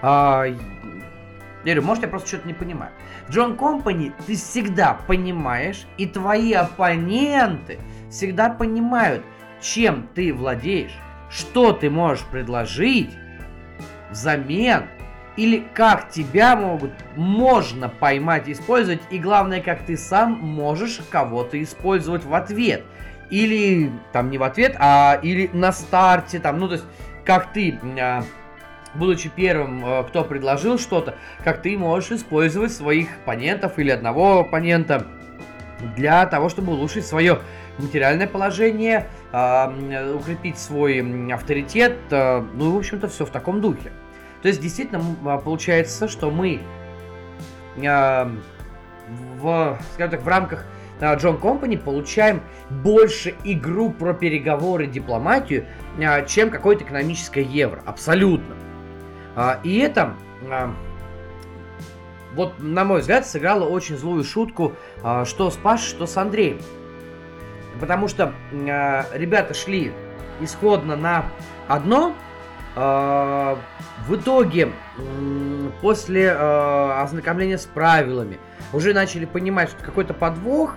[0.00, 0.44] А,
[1.64, 2.92] я говорю, может, я просто что-то не понимаю.
[3.26, 7.78] В Джон Компани ты всегда понимаешь, и твои оппоненты
[8.10, 9.24] всегда понимают,
[9.60, 10.94] чем ты владеешь,
[11.30, 13.10] что ты можешь предложить
[14.10, 14.84] взамен,
[15.36, 22.24] или как тебя могут, можно поймать использовать, и главное, как ты сам можешь кого-то использовать
[22.24, 22.84] в ответ.
[23.30, 26.84] Или, там, не в ответ, а или на старте, там, ну, то есть,
[27.24, 28.22] как ты, а,
[28.94, 35.06] будучи первым, а, кто предложил что-то, как ты можешь использовать своих оппонентов или одного оппонента
[35.96, 37.40] для того, чтобы улучшить свое
[37.78, 43.92] материальное положение, э, укрепить свой авторитет, э, ну и, в общем-то, все в таком духе.
[44.42, 46.60] То есть, действительно, а, получается, что мы
[47.76, 48.30] э,
[49.40, 50.64] в, скажем так, в рамках
[51.02, 52.40] Джон Компани получаем
[52.70, 55.66] больше игру про переговоры, дипломатию,
[56.28, 57.82] чем какое-то экономическое евро.
[57.84, 58.54] Абсолютно.
[59.62, 60.14] И это,
[62.34, 64.74] вот, на мой взгляд, сыграло очень злую шутку,
[65.24, 66.60] что с Пашей, что с Андреем.
[67.80, 69.92] Потому что ребята шли
[70.40, 71.26] исходно на
[71.68, 72.14] одно.
[72.76, 73.56] В
[74.10, 74.72] итоге,
[75.80, 78.38] после ознакомления с правилами,
[78.72, 80.74] уже начали понимать, что какой-то подвох.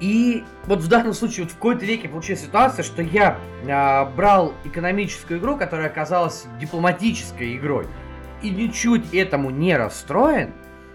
[0.00, 4.54] И вот в данном случае, вот в какой-то веке получилась ситуация, что я э, брал
[4.64, 7.86] экономическую игру, которая оказалась дипломатической игрой,
[8.42, 10.52] и ничуть этому не расстроен.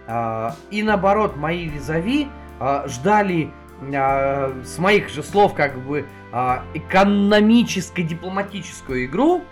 [0.07, 2.29] Э, и наоборот, мои визави
[2.59, 3.51] э, ждали
[3.93, 9.43] а, с моих же слов, как бы а, экономическо-дипломатическую игру,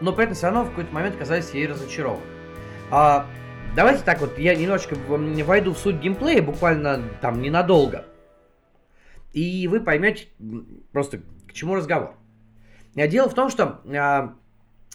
[0.00, 2.22] но при этом все равно в какой-то момент казались ей разочарованы.
[2.90, 3.26] А,
[3.74, 8.04] давайте так вот, я немножечко войду в суть геймплея, буквально там ненадолго.
[9.32, 10.28] И вы поймете
[10.92, 12.14] просто, к чему разговор.
[12.94, 14.34] Дело в том, что а,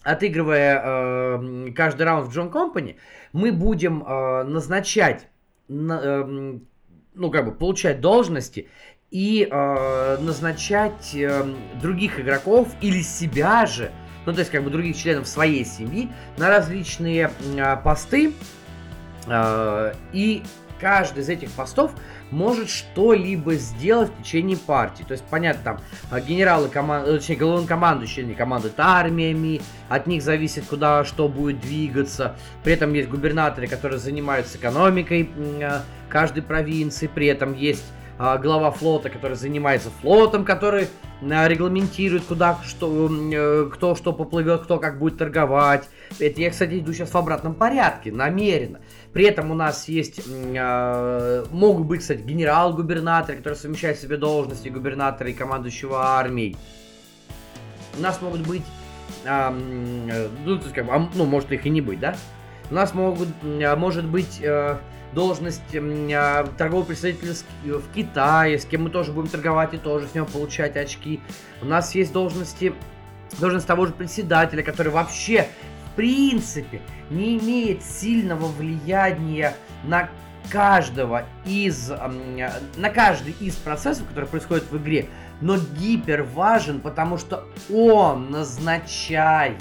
[0.06, 2.98] отыгрывая э, каждый раунд в Джон Компани,
[3.34, 5.28] мы будем э, назначать
[5.68, 6.60] на, э,
[7.16, 8.70] ну, как бы получать должности
[9.10, 11.44] и э, назначать э,
[11.82, 13.92] других игроков или себя же,
[14.26, 18.34] ну, то есть, как бы других членов своей семьи на различные э, посты.
[19.28, 20.44] Э, и
[20.80, 21.92] каждый из этих постов
[22.32, 25.04] может что-либо сделать в течение партии.
[25.04, 25.80] То есть, понятно, там
[26.12, 32.36] э, генералы команды, э, точнее, главнокомандующие командуют армиями, от них зависит, куда что будет двигаться.
[32.64, 37.86] При этом есть губернаторы, которые занимаются экономикой э, каждой провинции, при этом есть
[38.18, 40.88] а, глава флота, который занимается флотом, который
[41.22, 43.10] регламентирует, куда что,
[43.74, 45.90] кто что поплывет, кто как будет торговать.
[46.20, 48.80] Это я, кстати, иду сейчас в обратном порядке, намеренно.
[49.16, 54.68] При этом у нас есть, э, могут быть, кстати, генерал-губернаторы, которые совмещают в себе должности
[54.68, 56.58] губернатора и командующего армией.
[57.98, 58.64] У нас могут быть,
[59.24, 59.50] э,
[60.44, 62.18] ну, то есть, как бы, ну, может их и не быть, да?
[62.70, 64.80] У нас могут, может быть, э,
[65.14, 70.14] должность э, торгового представителя в Китае, с кем мы тоже будем торговать и тоже с
[70.14, 71.22] него получать очки.
[71.62, 72.74] У нас есть должности,
[73.40, 75.48] должность того же председателя, который вообще,
[75.96, 80.10] принципе, не имеет сильного влияния на
[80.52, 85.08] каждого из, на каждый из процессов, которые происходят в игре,
[85.42, 89.58] но гипер важен, потому что он назначает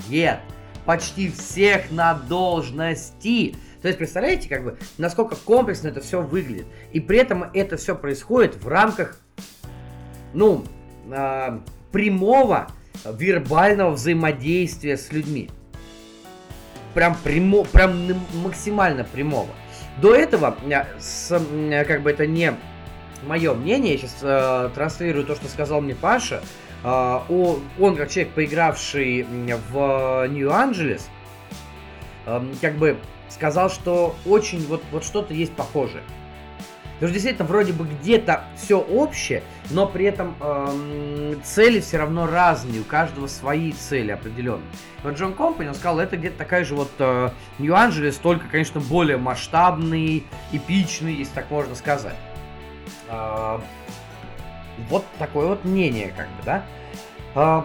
[0.84, 3.56] почти всех на должности.
[3.80, 6.66] То есть, представляете, как бы, насколько комплексно это все выглядит.
[6.92, 9.18] И при этом это все происходит в рамках,
[10.32, 10.64] ну,
[11.10, 11.58] э,
[11.92, 12.68] прямого
[13.04, 15.50] вербального взаимодействия с людьми.
[16.94, 19.50] Прям, прямо, прям максимально прямого.
[20.00, 20.56] До этого,
[20.98, 21.28] с,
[21.86, 22.54] как бы это не
[23.26, 26.42] мое мнение, я сейчас э, транслирую то, что сказал мне Паша.
[26.82, 27.20] Э,
[27.78, 29.26] он, как человек, поигравший
[29.70, 31.08] в Нью-Анджелес,
[32.26, 32.96] э, как бы
[33.28, 36.02] сказал, что очень вот, вот что-то есть похожее.
[37.04, 42.26] Потому что действительно вроде бы где-то все общее, но при этом эм, цели все равно
[42.26, 44.64] разные, у каждого свои цели определенные.
[45.02, 47.28] Вот Джон Компани, он сказал, это где-то такая же вот э,
[47.58, 52.16] Нью-Анджелес, только, конечно, более масштабный, эпичный, если так можно сказать.
[53.10, 53.58] Э,
[54.88, 56.64] вот такое вот мнение, как бы, да.
[57.34, 57.62] Э,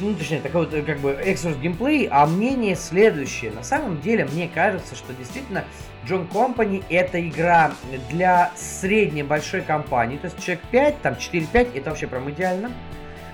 [0.00, 3.52] ну, точнее, такой вот, как бы, эксперс геймплей, а мнение следующее.
[3.52, 5.64] На самом деле, мне кажется, что действительно
[6.08, 7.72] John Company это игра
[8.08, 12.72] для средней большой компании, то есть человек 5, там 4-5, это вообще прям идеально,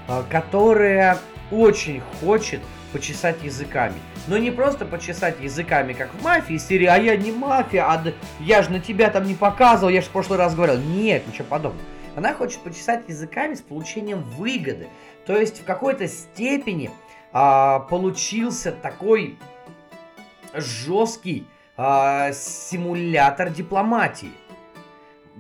[0.09, 1.19] а, которая
[1.53, 2.61] очень хочет
[2.93, 3.95] почесать языками.
[4.27, 8.03] Но не просто почесать языками, как в мафии, серии «А я не мафия, а
[8.41, 10.79] я же на тебя там не показывал, я же в прошлый раз говорил».
[10.81, 11.85] Нет, ничего подобного.
[12.17, 14.89] Она хочет почесать языками с получением выгоды.
[15.27, 16.91] То есть в какой-то степени
[17.33, 19.37] а, получился такой
[20.55, 21.47] жесткий
[21.77, 24.33] э, симулятор дипломатии.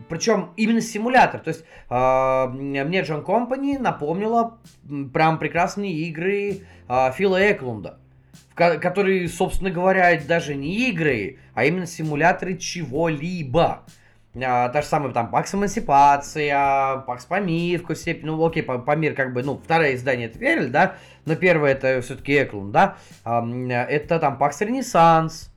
[0.09, 1.41] Причем именно симулятор.
[1.41, 4.59] То есть э, мне Джон Компани напомнила
[5.12, 7.99] прям прекрасные игры э, Фила Эклунда.
[8.55, 13.85] Которые, собственно говоря, даже не игры, а именно симуляторы чего-либо.
[14.37, 19.14] А, та же самая там Пакс Эмансипация, Пакс Памир в какой степени, ну окей, Памир
[19.14, 23.47] как бы, ну, второе издание это верили, да, но первое это все-таки Эклун, да, а,
[23.89, 25.53] это там Пакс Ренессанс,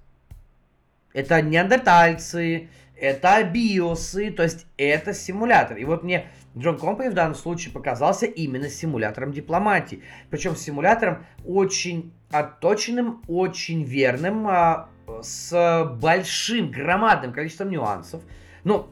[1.18, 5.78] это неандертальцы, это биосы, то есть это симулятор.
[5.78, 10.04] И вот мне Джон Компани в данном случае показался именно симулятором дипломатии.
[10.30, 14.90] Причем симулятором очень отточенным, очень верным, а,
[15.24, 18.22] с большим, громадным количеством нюансов.
[18.64, 18.88] Ну,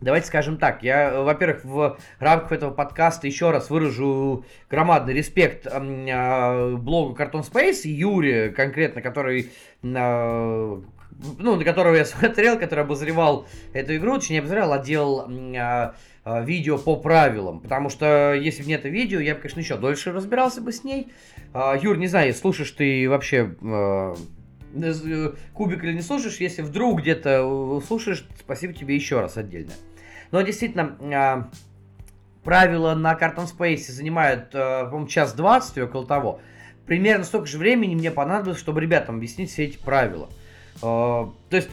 [0.00, 6.76] Давайте скажем так, я, во-первых, в рамках этого подкаста еще раз выражу громадный респект э,
[6.76, 9.52] блогу Cartoon Space, Юре конкретно, который
[9.84, 10.82] э,
[11.38, 15.94] ну, на которого я смотрел, который обозревал эту игру, точнее, не обозревал, а делал а,
[16.24, 17.60] а, видео по правилам.
[17.60, 20.84] Потому что если бы не это видео, я бы, конечно, еще дольше разбирался бы с
[20.84, 21.12] ней.
[21.52, 24.14] А, Юр, не знаю, слушаешь ты вообще а,
[24.74, 26.36] э, кубик или не слушаешь.
[26.36, 29.72] Если вдруг где-то слушаешь, спасибо тебе еще раз отдельно.
[30.30, 31.50] Но действительно, а,
[32.44, 36.40] правила на Carton Space занимают, а, по-моему, час двадцать около того.
[36.86, 40.28] Примерно столько же времени мне понадобилось, чтобы ребятам объяснить все эти правила.
[40.80, 41.68] То есть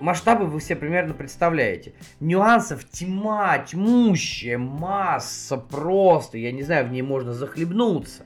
[0.00, 1.92] масштабы вы все примерно представляете.
[2.20, 8.24] Нюансов тьма, тьмущая масса просто, я не знаю, в ней можно захлебнуться.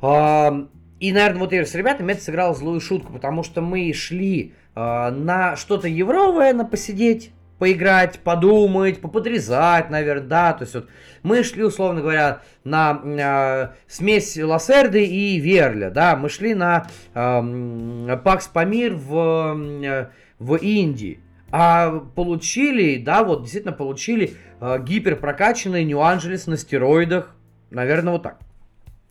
[0.00, 0.68] А,
[1.00, 5.10] и, наверное, вот я с ребятами это сыграл злую шутку, потому что мы шли а,
[5.10, 7.32] на что-то евровое, на посидеть,
[7.64, 10.86] поиграть, подумать, поподрезать, наверное, да, то есть вот
[11.22, 18.16] мы шли, условно говоря, на э, смесь Лассерды и Верля, да, мы шли на э,
[18.22, 20.08] Пакс Памир в, э,
[20.38, 27.34] в Индии, а получили, да, вот действительно получили э, гиперпрокачанный Нью-Анджелес на стероидах,
[27.70, 28.40] наверное, вот так.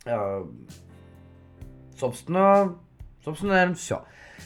[0.04, 0.44] Э,
[1.98, 2.76] собственно,
[3.24, 4.04] собственно, наверное, все.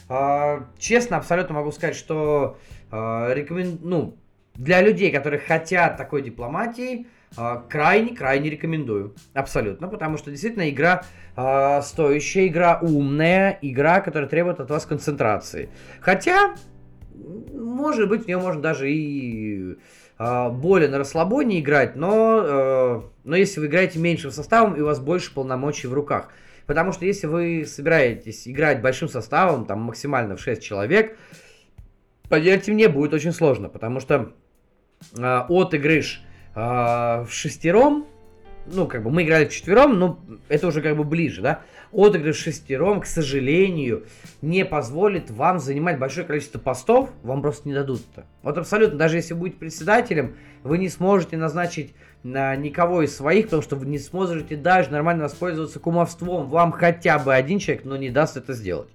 [0.09, 2.57] Э, честно, абсолютно могу сказать, что
[2.91, 3.79] а, рекомен...
[3.81, 4.17] ну,
[4.55, 9.15] для людей, которые хотят такой дипломатии, крайне-крайне а, рекомендую.
[9.33, 9.87] Абсолютно.
[9.87, 11.03] Потому что действительно игра
[11.37, 15.69] э, стоящая, игра умная, игра, которая требует от вас концентрации.
[16.01, 16.55] Хотя,
[17.53, 19.77] может быть, в нее можно даже и
[20.17, 24.85] э, более на расслабоне играть, но, э, но если вы играете меньшим составом и у
[24.85, 26.29] вас больше полномочий в руках.
[26.65, 31.17] Потому что если вы собираетесь играть большим составом, там максимально в 6 человек,
[32.29, 34.33] поверьте мне, будет очень сложно, потому что
[35.17, 36.21] э, отыгрыш
[36.55, 38.05] э, в шестером,
[38.65, 41.61] ну, как бы мы играли в четвером, но это уже как бы ближе, да,
[41.91, 44.05] отыгрыш шестером, к сожалению,
[44.41, 48.25] не позволит вам занимать большое количество постов, вам просто не дадут это.
[48.43, 53.61] Вот абсолютно, даже если будете председателем, вы не сможете назначить на никого из своих, потому
[53.61, 56.49] что вы не сможете даже нормально воспользоваться кумовством.
[56.49, 58.89] Вам хотя бы один человек, но не даст это сделать.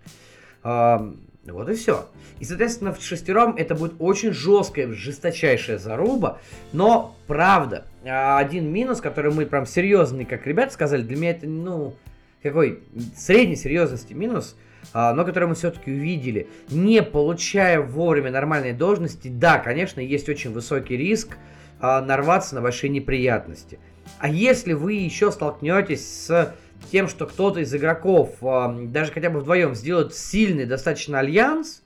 [1.46, 2.08] Вот и все.
[2.40, 6.40] И, соответственно, в шестером это будет очень жесткая, жесточайшая заруба.
[6.72, 11.46] Но, правда, а, один минус, который мы прям серьезный, как ребята сказали, для меня это,
[11.46, 11.94] ну,
[12.42, 12.80] какой
[13.16, 14.56] средней серьезности минус,
[14.92, 16.48] а, но который мы все-таки увидели.
[16.70, 21.36] Не получая вовремя нормальной должности, да, конечно, есть очень высокий риск
[21.80, 23.78] а, нарваться на большие неприятности.
[24.18, 26.54] А если вы еще столкнетесь с
[26.90, 31.82] тем, что кто-то из игроков, даже хотя бы вдвоем, сделает сильный достаточно альянс,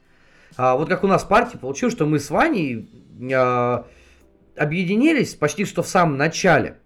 [0.56, 2.88] а, вот как у нас в партии получилось, что мы с Ваней
[3.32, 3.86] а,
[4.56, 6.78] объединились почти что в самом начале.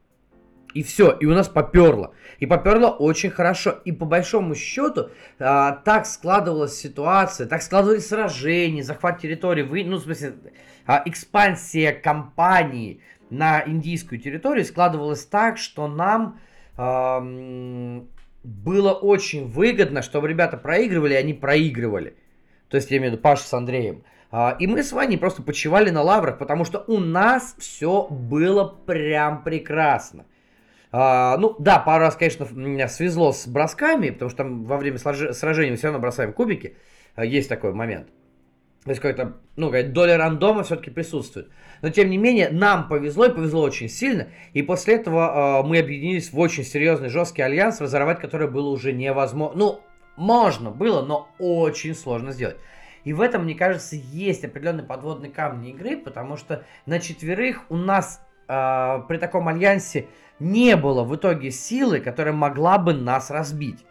[0.74, 2.14] И все, и у нас поперло.
[2.38, 3.72] И поперло очень хорошо.
[3.84, 9.96] И по большому счету а, так складывалась ситуация, так складывались сражения, захват территории, вы, ну,
[9.96, 10.34] в смысле,
[10.86, 16.40] а, экспансия компании на индийскую территорию складывалась так, что нам
[16.76, 22.16] было очень выгодно, чтобы ребята проигрывали, и они проигрывали.
[22.68, 24.04] То есть я имею в виду Паша с Андреем.
[24.30, 28.66] А, и мы с Ваней просто почивали на лаврах, потому что у нас все было
[28.86, 30.24] прям прекрасно.
[30.90, 34.98] А, ну, да, пару раз, конечно, меня свезло с бросками, потому что там во время
[34.98, 36.76] сражения мы все равно бросаем кубики.
[37.14, 38.08] А, есть такой момент.
[38.84, 41.48] То есть какая-то, ну, какая доля рандома все-таки присутствует.
[41.82, 44.28] Но, тем не менее, нам повезло, и повезло очень сильно.
[44.54, 48.92] И после этого э, мы объединились в очень серьезный, жесткий альянс, разорвать который было уже
[48.92, 49.56] невозможно.
[49.56, 49.80] Ну,
[50.16, 52.56] можно было, но очень сложно сделать.
[53.04, 57.76] И в этом, мне кажется, есть определенный подводный камень игры, потому что на четверых у
[57.76, 60.06] нас э, при таком альянсе
[60.40, 63.84] не было в итоге силы, которая могла бы нас разбить.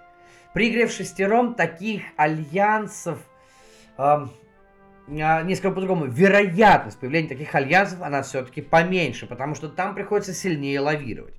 [0.53, 3.19] При игре в шестером таких альянсов,
[3.97, 4.27] э,
[5.12, 11.36] несколько по-другому, вероятность появления таких альянсов, она все-таки поменьше, потому что там приходится сильнее лавировать.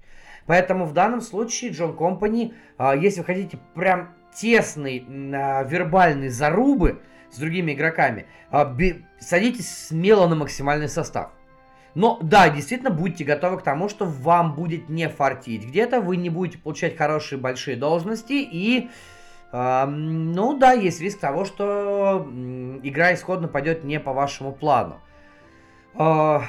[0.46, 7.00] Поэтому в данном случае Джон Компани, э, если вы хотите прям тесной э, вербальной зарубы,
[7.32, 8.76] с другими игроками, а,
[9.18, 11.30] садитесь смело на максимальный состав.
[11.94, 16.30] Но да, действительно, будьте готовы к тому, что вам будет не фартить где-то, вы не
[16.30, 18.90] будете получать хорошие большие должности и...
[19.52, 24.98] ну да, есть риск того, что э, игра исходно пойдет не по вашему плану.
[25.94, 26.40] Э,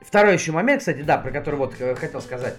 [0.00, 2.56] второй еще момент, кстати, да, про который вот э, хотел сказать.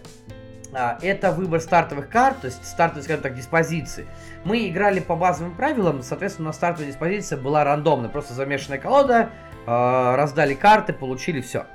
[0.77, 4.05] А, это выбор стартовых карт, то есть стартовые, скажем так, диспозиции.
[4.43, 9.29] Мы играли по базовым правилам, соответственно, стартовая диспозиция была рандомная, просто замешанная колода,
[9.65, 11.65] а, раздали карты, получили все.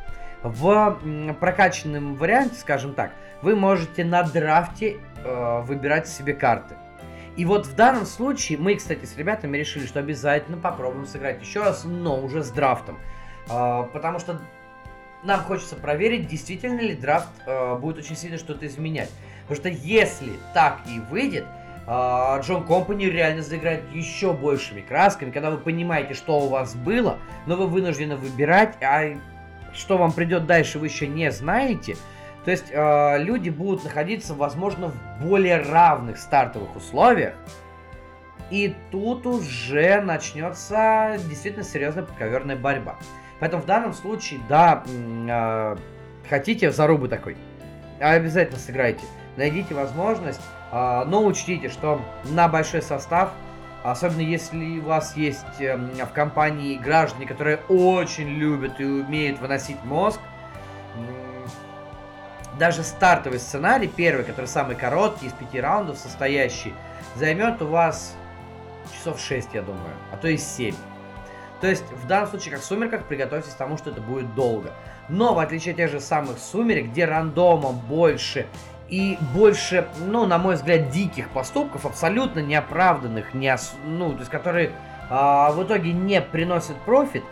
[0.43, 0.99] В
[1.41, 6.77] прокачанном варианте, скажем так, вы можете на драфте а, выбирать себе карты.
[7.41, 11.61] И вот в данном случае мы, кстати, с ребятами решили, что обязательно попробуем сыграть еще
[11.63, 12.99] раз, но уже с драфтом.
[13.47, 14.43] Потому что
[15.23, 19.09] нам хочется проверить, действительно ли драфт э, будет очень сильно что-то изменять.
[19.49, 21.47] Потому что если так и выйдет,
[21.87, 27.17] э, Джон Компани реально заиграет еще большими красками, когда вы понимаете, что у вас было,
[27.47, 29.17] но вы вынуждены выбирать, а
[29.73, 31.97] что вам придет дальше, вы еще не знаете.
[32.51, 37.35] То есть э, люди будут находиться, возможно, в более равных стартовых условиях.
[38.51, 42.97] И тут уже начнется действительно серьезная подковерная борьба.
[43.39, 45.77] Поэтому в данном случае, да, э,
[46.29, 47.37] хотите зарубы такой,
[48.01, 49.05] обязательно сыграйте.
[49.37, 50.41] Найдите возможность,
[50.73, 53.31] э, но учтите, что на большой состав,
[53.85, 59.79] особенно если у вас есть э, в компании граждане, которые очень любят и умеют выносить
[59.85, 60.19] мозг,
[62.61, 66.75] даже стартовый сценарий, первый, который самый короткий, из пяти раундов состоящий,
[67.17, 68.15] займет у вас
[68.95, 70.75] часов 6, я думаю, а то и 7.
[71.63, 74.73] То есть, в данном случае, как в «Сумерках», приготовьтесь к тому, что это будет долго.
[75.09, 78.47] Но, в отличие от тех же самых «Сумерек», где рандома больше
[78.91, 83.73] и больше, ну, на мой взгляд, диких поступков, абсолютно неоправданных, не ос...
[83.87, 84.73] ну, то есть, которые
[85.09, 87.25] а, в итоге не приносят профит,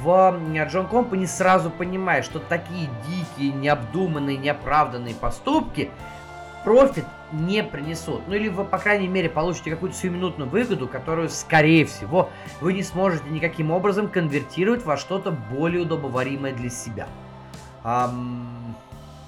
[0.00, 0.38] в
[0.68, 5.90] Джон Компани сразу понимает, что такие дикие, необдуманные, неоправданные поступки
[6.64, 8.22] профит не принесут.
[8.26, 12.30] Ну или вы, по крайней мере, получите какую-то сиюминутную выгоду, которую, скорее всего,
[12.60, 17.08] вы не сможете никаким образом конвертировать во что-то более удобоваримое для себя.
[17.84, 18.44] Um,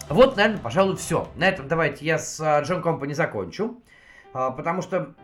[0.08, 1.28] вот, наверное, пожалуй, все.
[1.36, 3.80] На этом давайте я с Джон Компани закончу.
[4.32, 5.14] Uh, потому что,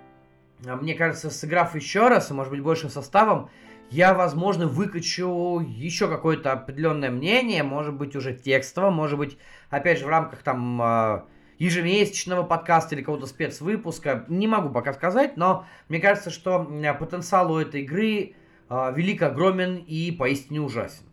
[0.63, 3.51] uh, мне кажется, сыграв еще раз, и, может быть, большим составом,
[3.91, 9.37] я, возможно, выкачу еще какое-то определенное мнение, может быть, уже текстово, может быть,
[9.69, 10.81] опять же, в рамках там...
[10.81, 11.23] Uh,
[11.61, 14.25] ежемесячного подкаста или какого-то спецвыпуска.
[14.29, 16.65] Не могу пока сказать, но мне кажется, что
[16.99, 18.35] потенциал у этой игры
[18.71, 21.05] э, велик, огромен и поистине ужасен.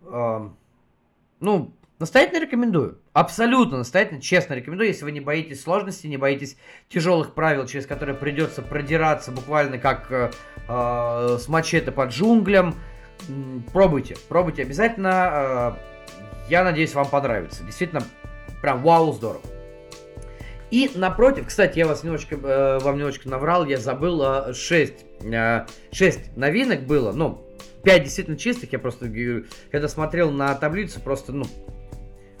[0.00, 2.98] Ну, настоятельно рекомендую.
[3.12, 6.56] Абсолютно настоятельно, честно рекомендую, если вы не боитесь сложностей, не боитесь
[6.88, 10.30] тяжелых правил, через которые придется продираться буквально как э,
[10.68, 12.74] э, с мачете под джунглям.
[13.72, 15.30] Пробуйте, пробуйте обязательно.
[15.32, 15.72] Э,
[16.48, 17.62] я надеюсь, вам понравится.
[17.62, 18.02] Действительно,
[18.60, 19.42] прям вау, здорово.
[20.70, 25.66] И напротив, кстати, я вас немножечко, э, вам немножечко наврал, я забыл, э, 6, э,
[25.92, 27.44] 6 новинок было, ну,
[27.82, 29.10] 5 действительно чистых, я просто,
[29.72, 31.44] когда смотрел на таблицу, просто, ну,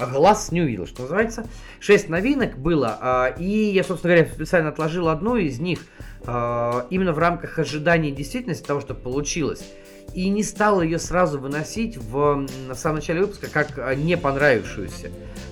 [0.06, 1.46] глаз не увидел, что называется.
[1.80, 5.80] 6 новинок было, э, и я, собственно говоря, специально отложил одну из них,
[6.26, 9.64] э, именно в рамках ожидания действительности того, что получилось.
[10.12, 15.10] и не стал ее сразу выносить в, на самом начале выпуска как а, не понравившуюся.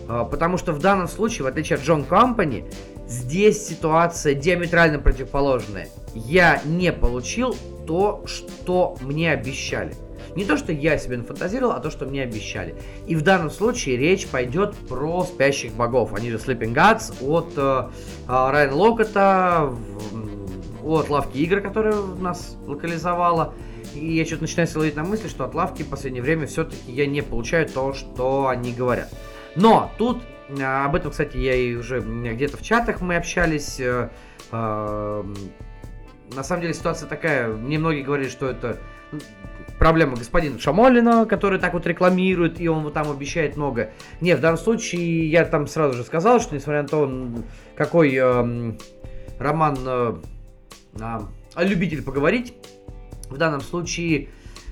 [0.08, 2.64] А, потому что в данном случае, в отличие от Джон Компани,
[3.06, 5.88] здесь ситуация диаметрально противоположная.
[6.14, 7.54] Я не получил
[7.86, 9.94] то, что мне обещали.
[10.38, 12.76] Не то, что я себе нафантазировал, а то, что мне обещали.
[13.08, 16.14] И в данном случае речь пойдет про спящих богов.
[16.14, 17.88] Они же Sleeping Gods от э,
[18.28, 19.74] э, Райана Локота,
[20.84, 23.52] от лавки игр, которая нас локализовала.
[23.96, 27.06] И я что-то начинаю ловить на мысли, что от лавки в последнее время все-таки я
[27.06, 29.12] не получаю то, что они говорят.
[29.56, 33.80] Но тут, э, об этом, кстати, я и уже где-то в чатах мы общались.
[33.80, 34.08] Э,
[34.52, 38.78] на самом деле ситуация такая, мне многие говорили, что это
[39.78, 43.90] проблема господина Шамолина, который так вот рекламирует, и он вот там обещает много.
[44.20, 47.28] Не, в данном случае я там сразу же сказал, что несмотря на то,
[47.76, 48.72] какой э,
[49.38, 50.14] роман э,
[51.00, 52.54] э, любитель поговорить,
[53.30, 54.28] в данном случае,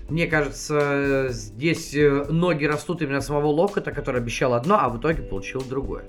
[0.09, 5.23] мне кажется, здесь э, ноги растут именно самого Локота, который обещал одно, а в итоге
[5.23, 6.05] получил другое.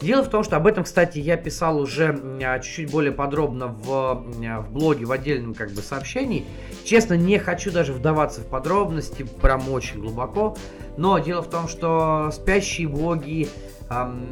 [0.00, 3.90] Дело в том, что об этом, кстати, я писал уже а, чуть-чуть более подробно в,
[3.90, 6.46] а, в блоге, в отдельном как бы сообщении.
[6.84, 10.56] Честно, не хочу даже вдаваться в подробности, прям очень глубоко.
[10.96, 13.48] Но дело в том, что спящие боги
[13.90, 14.26] эм,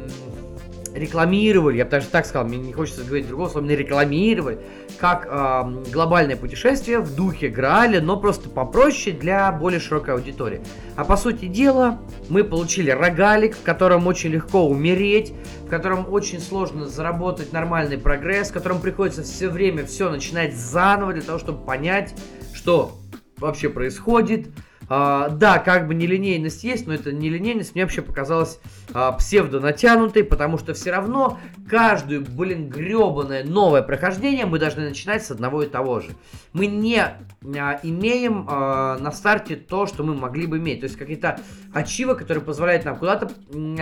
[0.93, 4.59] рекламировали, я бы даже так сказал, мне не хочется говорить другого слова, именно рекламировали,
[4.99, 10.61] как э, глобальное путешествие в духе Грааля, но просто попроще для более широкой аудитории.
[10.95, 15.33] А по сути дела, мы получили рогалик, в котором очень легко умереть,
[15.65, 21.13] в котором очень сложно заработать нормальный прогресс, в котором приходится все время все начинать заново
[21.13, 22.15] для того, чтобы понять,
[22.53, 22.97] что
[23.37, 24.49] вообще происходит,
[24.89, 28.59] а, да, как бы нелинейность есть, но эта нелинейность мне вообще показалась
[28.91, 35.23] а, псевдо натянутой, потому что все равно каждую, блин, гребаное новое прохождение мы должны начинать
[35.23, 36.09] с одного и того же.
[36.53, 40.79] Мы не а, имеем а, на старте то, что мы могли бы иметь.
[40.79, 41.39] То есть какие-то
[41.71, 43.31] ачивы, которые позволяют нам куда-то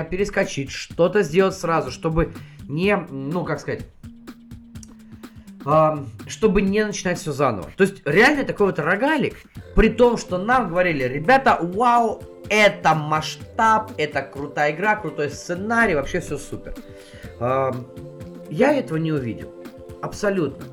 [0.06, 2.34] перескочить, что-то сделать сразу, чтобы
[2.68, 3.86] не, ну, как сказать
[6.28, 7.70] чтобы не начинать все заново.
[7.76, 9.36] То есть реально такой вот рогалик,
[9.76, 16.20] при том, что нам говорили, ребята, вау, это масштаб, это крутая игра, крутой сценарий, вообще
[16.20, 16.76] все супер.
[17.40, 19.54] Я этого не увидел.
[20.02, 20.66] Абсолютно.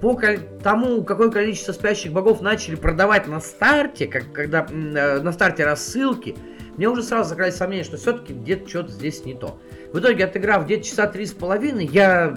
[0.00, 0.16] По
[0.62, 6.36] тому, какое количество спящих богов начали продавать на старте, как, когда э, на старте рассылки,
[6.76, 9.58] мне уже сразу закрались сомнения, что все-таки где-то что-то здесь не то.
[9.94, 12.36] В итоге, отыграв где-то часа три с половиной, я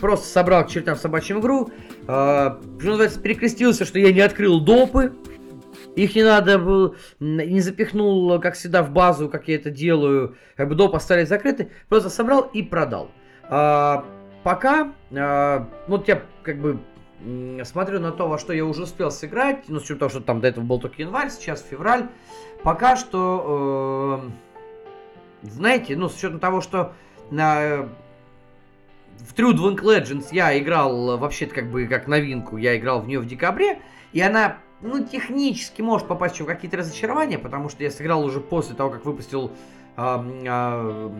[0.00, 5.12] просто собрал к чертям собачьим игру, э, что называется, перекрестился, что я не открыл допы,
[5.96, 10.68] их не надо было, не запихнул, как всегда, в базу, как я это делаю, как
[10.68, 13.10] бы доп остались закрыты, просто собрал и продал.
[13.44, 14.04] А,
[14.42, 16.78] пока, а, вот я как бы
[17.64, 20.40] смотрю на то, во что я уже успел сыграть, ну, с учетом того, что там
[20.40, 22.06] до этого был только январь, сейчас февраль,
[22.62, 24.22] пока что,
[25.42, 26.94] э, знаете, ну, с учетом того, что
[27.30, 27.88] на
[29.28, 33.20] в True Dwink Legends я играл вообще-то как бы как новинку, я играл в нее
[33.20, 33.80] в декабре,
[34.12, 38.40] и она, ну, технически может попасть еще в какие-то разочарования, потому что я сыграл уже
[38.40, 39.52] после того, как выпустил
[39.96, 41.10] э, э,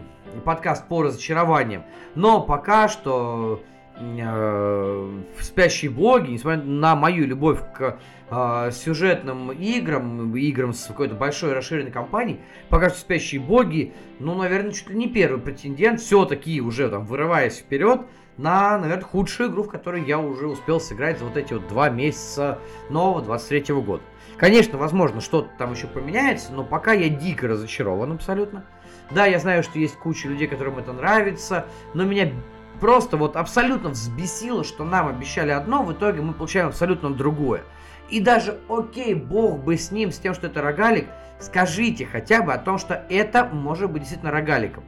[0.44, 1.84] подкаст по разочарованиям.
[2.14, 3.62] Но пока что
[4.00, 7.98] э, спящие боги, несмотря на мою любовь к
[8.30, 14.72] э, сюжетным играм, играм с какой-то большой расширенной кампанией, пока что спящие боги, ну, наверное,
[14.72, 18.02] чуть ли не первый претендент, все-таки уже там вырываясь вперед,
[18.36, 21.90] на, наверное, худшую игру, в которой я уже успел сыграть за вот эти вот два
[21.90, 24.02] месяца нового 23 -го года.
[24.38, 28.64] Конечно, возможно, что-то там еще поменяется, но пока я дико разочарован абсолютно.
[29.10, 32.32] Да, я знаю, что есть куча людей, которым это нравится, но меня
[32.80, 37.62] просто вот абсолютно взбесило, что нам обещали одно, в итоге мы получаем абсолютно другое.
[38.08, 41.06] И даже, окей, бог бы с ним, с тем, что это рогалик,
[41.38, 44.82] скажите хотя бы о том, что это может быть действительно рогаликом.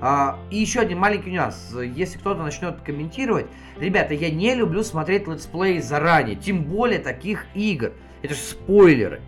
[0.00, 1.74] А, и еще один маленький нюанс.
[1.94, 3.46] Если кто-то начнет комментировать,
[3.78, 7.92] ребята, я не люблю смотреть летсплеи заранее, тем более таких игр.
[8.22, 9.20] Это же спойлеры.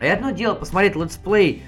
[0.00, 1.62] И одно дело посмотреть летсплей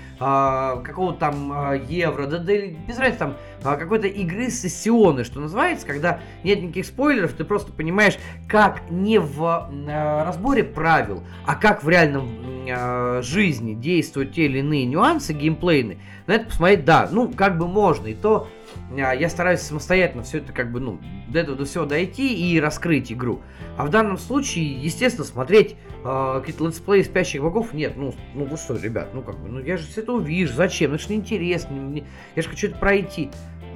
[0.85, 5.87] какого-то там а, евро, да, да без разницы, там а, какой-то игры сессионной, что называется,
[5.87, 8.19] когда нет никаких спойлеров, ты просто понимаешь,
[8.49, 12.29] как не в а, разборе правил, а как в реальном
[12.69, 15.99] а, жизни действуют те или иные нюансы геймплейные.
[16.27, 18.49] На это посмотреть, да, ну, как бы можно, и то
[18.93, 22.61] а, я стараюсь самостоятельно все это как бы, ну, до этого до всего дойти и
[22.61, 23.41] раскрыть игру.
[23.77, 27.95] А в данном случае, естественно, смотреть э, какие-то летсплеи спящих богов нет.
[27.97, 30.91] Ну, ну вы что, ребят, ну как бы, ну я же все это увижу, зачем?
[30.91, 32.05] Ну это же неинтересно, мне,
[32.37, 33.31] я же хочу это пройти.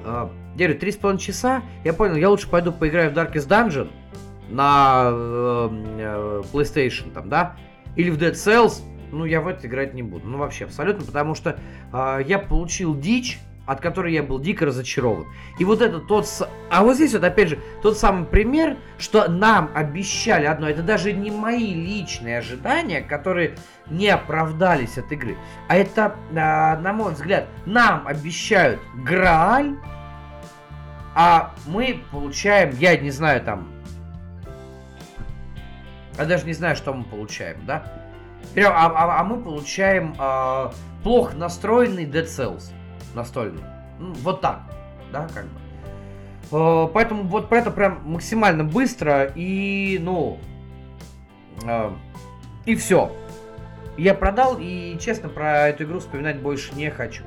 [0.05, 3.47] Э, я говорю, три с половиной часа, я понял, я лучше пойду поиграю в Darkest
[3.47, 3.89] Dungeon
[4.49, 5.69] на э,
[5.99, 7.55] э, PlayStation, там, да,
[7.95, 8.81] или в Dead Cells,
[9.11, 10.27] ну, я в это играть не буду.
[10.27, 11.59] Ну, вообще, абсолютно, потому что
[11.93, 15.27] э, я получил дичь, от которой я был дико разочарован.
[15.59, 16.25] И вот это тот...
[16.71, 20.69] А вот здесь вот, опять же, тот самый пример, что нам обещали одно.
[20.69, 23.55] Это даже не мои личные ожидания, которые
[23.89, 25.35] не оправдались от игры.
[25.67, 29.75] А это, а, на мой взгляд, нам обещают Грааль,
[31.13, 33.67] а мы получаем, я не знаю, там...
[36.17, 38.06] Я даже не знаю, что мы получаем, да?
[38.53, 40.71] Прям, а, а, а мы получаем а,
[41.03, 42.71] плохо настроенный Dead Cells
[43.13, 43.63] настольный.
[43.99, 44.61] Ну, вот так,
[45.11, 45.59] да, как бы.
[46.51, 50.39] Э, поэтому вот про это прям максимально быстро и, ну,
[51.65, 51.91] э,
[52.65, 53.11] и все.
[53.97, 57.23] Я продал и, честно, про эту игру вспоминать больше не хочу.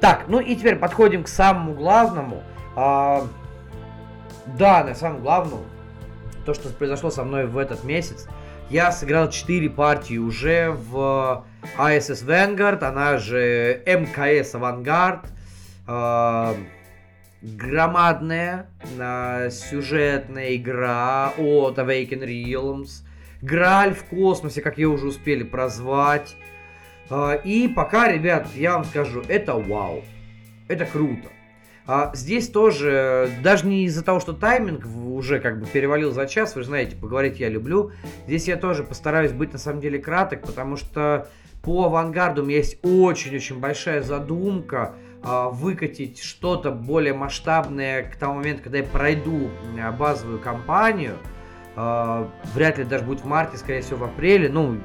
[0.00, 2.42] Так, ну и теперь подходим к самому главному.
[2.74, 3.26] А,
[4.46, 5.64] да, на самом главному,
[6.44, 8.26] то, что произошло со мной в этот месяц.
[8.70, 11.44] Я сыграл 4 партии уже в
[11.78, 15.26] ISS Vanguard, она же МКС Авангард.
[15.86, 16.54] Э,
[17.42, 23.04] громадная э, сюжетная игра от Awaken Realms.
[23.42, 26.34] Граль в космосе, как ее уже успели прозвать.
[27.10, 30.02] Э, и пока, ребят, я вам скажу, это вау.
[30.68, 31.28] Это круто.
[31.86, 36.54] А здесь тоже, даже не из-за того, что тайминг уже как бы перевалил за час,
[36.54, 37.92] вы же знаете, поговорить я люблю.
[38.26, 41.28] Здесь я тоже постараюсь быть на самом деле краток, потому что
[41.62, 48.34] по авангарду у меня есть очень-очень большая задумка а, выкатить что-то более масштабное к тому
[48.34, 51.16] моменту, когда я пройду а, базовую кампанию.
[51.76, 54.48] А, вряд ли даже будет в марте, скорее всего в апреле.
[54.48, 54.78] Ну,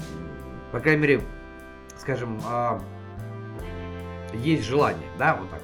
[0.72, 1.22] по крайней мере,
[1.98, 2.82] скажем, а,
[4.34, 5.59] есть желание, да, вот так.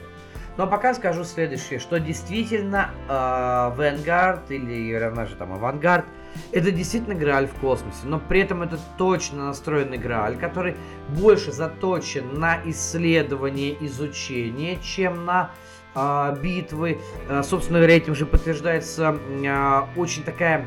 [0.58, 6.06] Но пока скажу следующее, что действительно э, Vanguard или она же там Авангард,
[6.52, 10.76] это действительно Грааль в космосе, но при этом это точно настроенный Грааль, который
[11.10, 15.52] больше заточен на исследование, изучение, чем на
[15.94, 17.00] э, битвы.
[17.28, 20.66] Э, собственно говоря, этим же подтверждается э, очень такая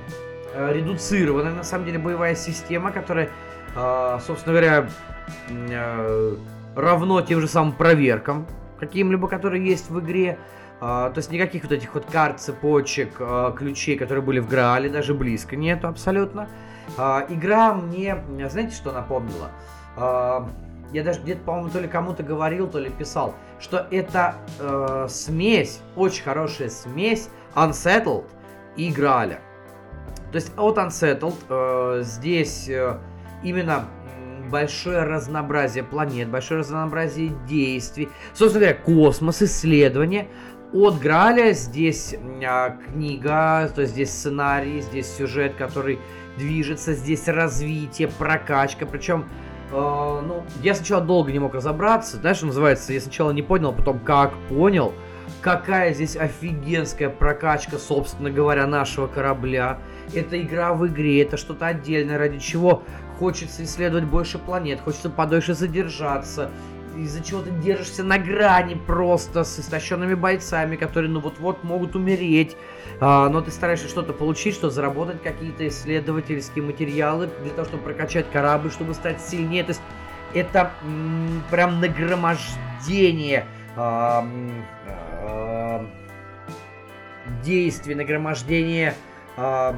[0.55, 3.31] э, редуцированная, на самом деле, боевая система, которая,
[3.75, 4.89] э, собственно говоря,
[5.49, 6.37] э,
[6.77, 8.47] равно тем же самым проверкам
[8.79, 10.39] каким-либо, которые есть в игре.
[10.81, 14.89] Uh, то есть никаких вот этих вот карт, цепочек, uh, ключей, которые были в Граале,
[14.89, 16.49] даже близко нету абсолютно.
[16.97, 18.17] Uh, игра мне,
[18.49, 19.51] знаете, что напомнила?
[20.93, 25.81] Я даже где-то, по-моему, то ли кому-то говорил, то ли писал, что это э, смесь,
[25.97, 28.25] очень хорошая смесь Unsettled
[28.77, 29.41] и Грааля.
[30.33, 32.99] То есть от Unsettled э, здесь э,
[33.43, 33.85] именно
[34.49, 40.29] большое разнообразие планет, большое разнообразие действий, собственно говоря, космос, исследования.
[40.73, 42.15] От Граля здесь
[42.47, 45.99] а, книга, то есть здесь сценарий, здесь сюжет, который
[46.37, 49.27] движется, здесь развитие, прокачка, причем
[49.71, 53.73] э, ну, я сначала долго не мог разобраться, знаешь, что называется, я сначала не понял,
[53.73, 54.93] потом как понял,
[55.41, 59.79] какая здесь офигенская прокачка, собственно говоря, нашего корабля.
[60.15, 62.83] Это игра в игре, это что-то отдельное, ради чего
[63.19, 66.51] хочется исследовать больше планет, хочется подольше задержаться,
[66.97, 72.57] из-за чего ты держишься на грани просто с истощенными бойцами, которые ну вот-вот могут умереть,
[73.01, 78.27] а, но ты стараешься что-то получить, что заработать какие-то исследовательские материалы для того, чтобы прокачать
[78.33, 79.65] корабль, чтобы стать сильнее.
[79.65, 79.83] То есть
[80.35, 83.45] это м- прям нагромождение
[83.77, 84.27] а,
[84.87, 85.87] а,
[87.45, 88.95] действий, нагромождение
[89.37, 89.77] а,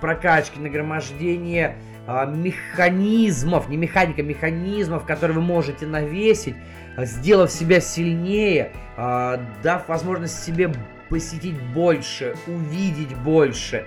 [0.00, 1.76] прокачки, нагромождение
[2.06, 6.54] механизмов, не механика, механизмов, которые вы можете навесить,
[6.96, 10.72] а, сделав себя сильнее, а, дав возможность себе
[11.08, 13.86] посетить больше, увидеть больше.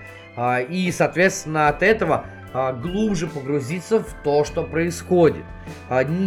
[0.69, 5.43] И, соответственно, от этого глубже погрузиться в то, что происходит.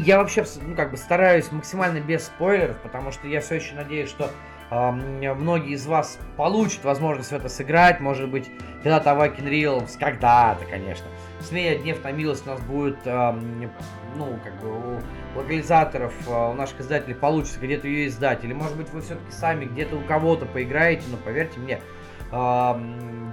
[0.04, 4.10] Я вообще, ну, как бы стараюсь максимально без спойлеров, потому что я все еще надеюсь,
[4.10, 4.28] что
[4.70, 8.50] многие из вас получат возможность в это сыграть, может быть,
[8.82, 11.06] когда-то Awaken Realms, когда-то, конечно.
[11.40, 15.00] Смея Гнев на милость у нас будет, ну, как бы у
[15.36, 18.44] локализаторов, а, у наших издателей получится где-то ее издать.
[18.44, 21.80] Или, может быть, вы все-таки сами где-то у кого-то поиграете, но поверьте мне,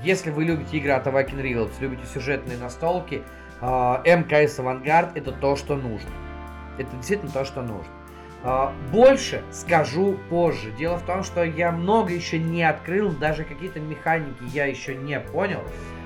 [0.03, 3.23] если вы любите игры от Awaken Realms, любите сюжетные настолки,
[3.59, 6.09] а, МКС Авангард это то, что нужно.
[6.77, 7.91] Это действительно то, что нужно.
[8.43, 10.71] А, больше скажу позже.
[10.77, 15.19] Дело в том, что я много еще не открыл, даже какие-то механики я еще не
[15.19, 15.61] понял.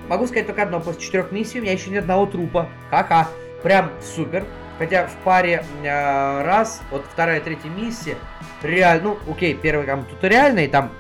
[0.07, 2.69] Могу сказать только одно, после четырех миссий у меня еще ни одного трупа.
[2.90, 3.28] Ха-ха.
[3.64, 4.45] Прям супер.
[4.78, 8.18] Хотя в паре э, раз, вот вторая третья миссия,
[8.64, 10.91] реально, ну, окей, первый там туториальный, там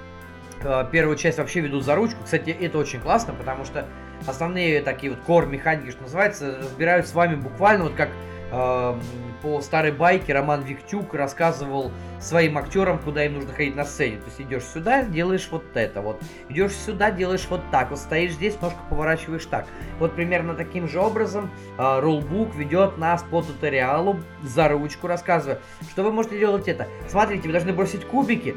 [0.63, 2.23] э, первую часть вообще ведут за ручку.
[2.23, 3.87] Кстати, это очень классно, потому что
[4.27, 8.09] основные такие вот core механики, что называется, разбирают с вами буквально вот как
[8.51, 14.17] по старой байке Роман Виктюк рассказывал своим актерам, куда им нужно ходить на сцене.
[14.17, 16.21] То есть идешь сюда, делаешь вот это вот.
[16.49, 17.89] Идешь сюда, делаешь вот так.
[17.89, 19.65] Вот стоишь здесь, ножку поворачиваешь так.
[19.99, 25.59] Вот примерно таким же образом э, рулбук ведет нас по туториалу за ручку, рассказывая,
[25.89, 26.87] что вы можете делать это.
[27.07, 28.55] Смотрите, вы должны бросить кубики.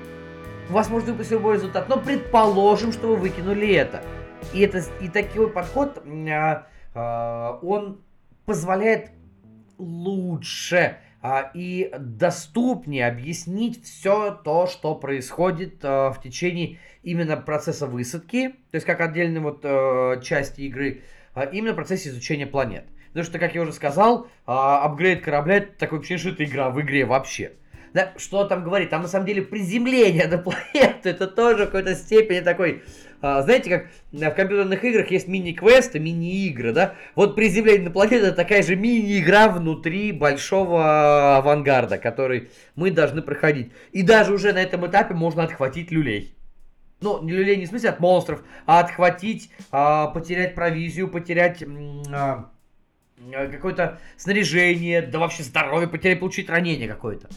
[0.68, 4.02] У вас может выпасть любой результат, но предположим, что вы выкинули это.
[4.52, 6.62] И, это, и такой подход, э,
[6.94, 8.00] э, он
[8.44, 9.13] позволяет
[9.78, 18.48] лучше а, и доступнее объяснить все то, что происходит а, в течение именно процесса высадки,
[18.48, 21.02] то есть как отдельной вот а, части игры,
[21.34, 22.84] а, именно в процессе изучения планет.
[23.08, 26.70] Потому что, как я уже сказал, а, апгрейд корабля это такое ощущение, что это игра
[26.70, 27.52] в игре вообще.
[27.92, 28.90] Да, что там говорить?
[28.90, 32.82] Там на самом деле приземление на планету, это тоже в какой-то степени такой
[33.20, 36.94] а, знаете, как в компьютерных играх есть мини-квесты, мини-игры, да?
[37.14, 43.72] Вот приземление на планету это такая же мини-игра внутри большого авангарда, который мы должны проходить.
[43.92, 46.34] И даже уже на этом этапе можно отхватить люлей.
[47.00, 51.62] Ну, не люлей не в смысле от монстров, а отхватить, а, потерять провизию, потерять...
[52.12, 52.50] А,
[53.32, 57.28] какое-то снаряжение, да вообще здоровье, потерять, получить ранение какое-то.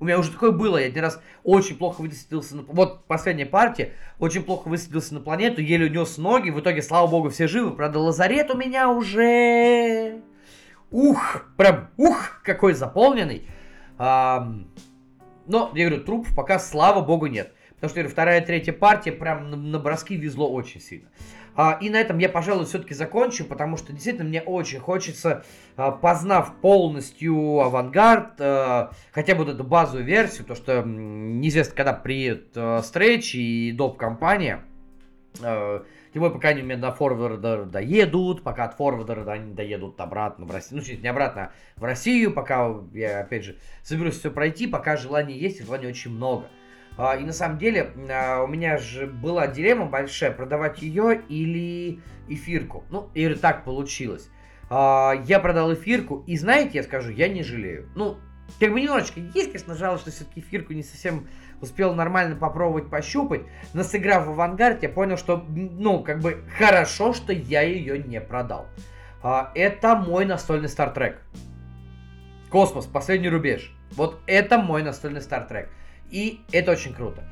[0.00, 2.62] У меня уже такое было, я один раз очень плохо высадился на...
[2.62, 7.30] Вот последняя партия, очень плохо высадился на планету, еле унес ноги, в итоге, слава богу,
[7.30, 7.72] все живы.
[7.72, 10.22] Правда, лазарет у меня уже...
[10.90, 13.42] Ух, прям ух, какой заполненный.
[13.98, 14.48] А,
[15.46, 17.52] но, я говорю, трупов пока, слава богу, нет.
[17.74, 21.08] Потому что, я говорю, вторая, третья партия, прям на, броски везло очень сильно.
[21.56, 25.44] А, и на этом я, пожалуй, все-таки закончу, потому что действительно мне очень хочется,
[26.02, 32.56] познав полностью авангард, а, хотя бы вот эту базовую версию, то что неизвестно, когда приедет
[32.56, 34.64] Stretch и доп-компания,
[36.12, 40.82] тем более, пока они до форварда доедут, пока от форварда они доедут обратно в Россию.
[40.84, 45.60] Ну, не обратно в Россию, пока я, опять же, соберусь все пройти, пока желание есть,
[45.60, 46.46] и желания очень много.
[46.96, 52.00] А, и на самом деле а, у меня же была дилемма большая, продавать ее или
[52.28, 52.84] эфирку.
[52.90, 54.30] Ну, и так получилось.
[54.70, 57.88] А, я продал эфирку, и знаете, я скажу, я не жалею.
[57.94, 58.18] Ну,
[58.60, 61.28] как бы немножечко есть, конечно, жалость, что все-таки эфирку не совсем
[61.60, 63.42] успел нормально попробовать, пощупать.
[63.74, 68.20] Но сыграв в авангард, я понял, что, ну, как бы хорошо, что я ее не
[68.20, 68.66] продал.
[69.54, 71.20] Это мой настольный стартрек.
[72.50, 73.74] Космос, последний рубеж.
[73.92, 75.70] Вот это мой настольный стартрек.
[76.10, 77.24] И это очень круто.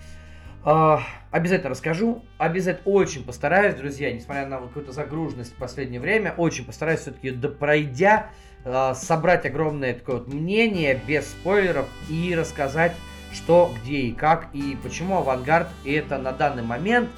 [0.67, 0.99] Uh,
[1.31, 7.03] обязательно расскажу, обязательно очень постараюсь, друзья, несмотря на какую-то загруженность в последнее время, очень постараюсь
[7.03, 8.31] все-таки пройдя,
[8.65, 12.97] uh, собрать огромное такое вот мнение без спойлеров и рассказать,
[13.33, 17.11] что, где и как, и почему Авангард это на данный момент,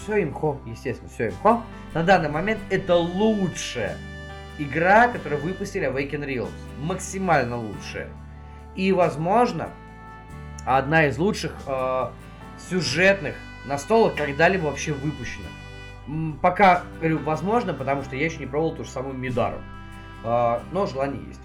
[0.00, 3.96] все имхо, естественно, все имхо, на данный момент это лучшая
[4.60, 8.10] игра, которую выпустили Awaken Realms, максимально лучшая.
[8.76, 9.70] И, возможно,
[10.64, 12.10] одна из лучших э,
[12.70, 13.34] сюжетных
[13.66, 15.48] настолок когда-либо вообще выпущена.
[16.40, 19.58] Пока, говорю, возможно, потому что я еще не пробовал ту же самую Мидару.
[20.24, 21.40] Э, но желание есть.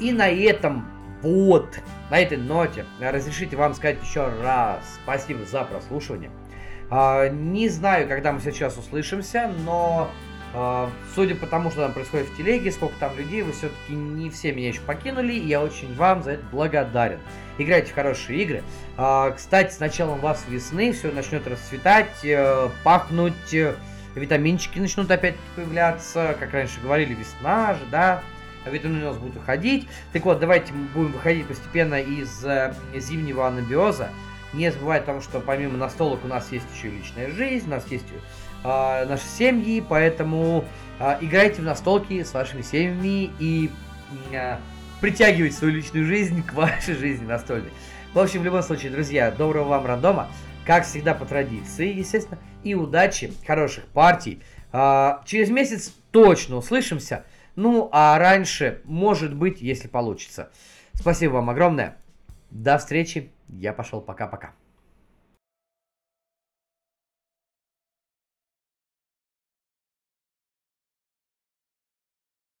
[0.00, 0.86] И на этом
[1.22, 6.30] вот, на этой ноте, разрешите вам сказать еще раз спасибо за прослушивание.
[6.90, 10.10] Э, не знаю, когда мы сейчас услышимся, но а,
[11.14, 14.52] судя по тому, что там происходит в телеге, сколько там людей, вы все-таки не все
[14.52, 17.18] меня еще покинули, и я очень вам за это благодарен.
[17.58, 18.62] Играйте в хорошие игры.
[18.96, 23.74] А, кстати, с началом вас весны все начнет расцветать, э, пахнуть, э,
[24.14, 28.22] витаминчики начнут опять появляться, как раньше говорили, весна же, да,
[28.64, 29.88] витамины у нас будут уходить.
[30.12, 34.08] Так вот, давайте мы будем выходить постепенно из э, зимнего анабиоза.
[34.52, 37.84] Не забывайте о том, что помимо настолок у нас есть еще личная жизнь, у нас
[37.88, 38.04] есть
[38.64, 40.64] э, наши семьи, поэтому
[40.98, 43.70] э, играйте в настолки с вашими семьями и
[44.32, 44.56] э,
[45.00, 47.70] притягивайте свою личную жизнь к вашей жизни настольной.
[48.12, 50.28] В общем, в любом случае, друзья, доброго вам рандома,
[50.64, 54.42] как всегда по традиции, естественно, и удачи, хороших партий.
[54.72, 57.24] Э, через месяц точно услышимся,
[57.56, 60.50] ну а раньше, может быть, если получится.
[60.94, 61.96] Спасибо вам огромное.
[62.50, 63.32] До встречи.
[63.48, 64.00] Я пошел.
[64.00, 64.52] Пока-пока.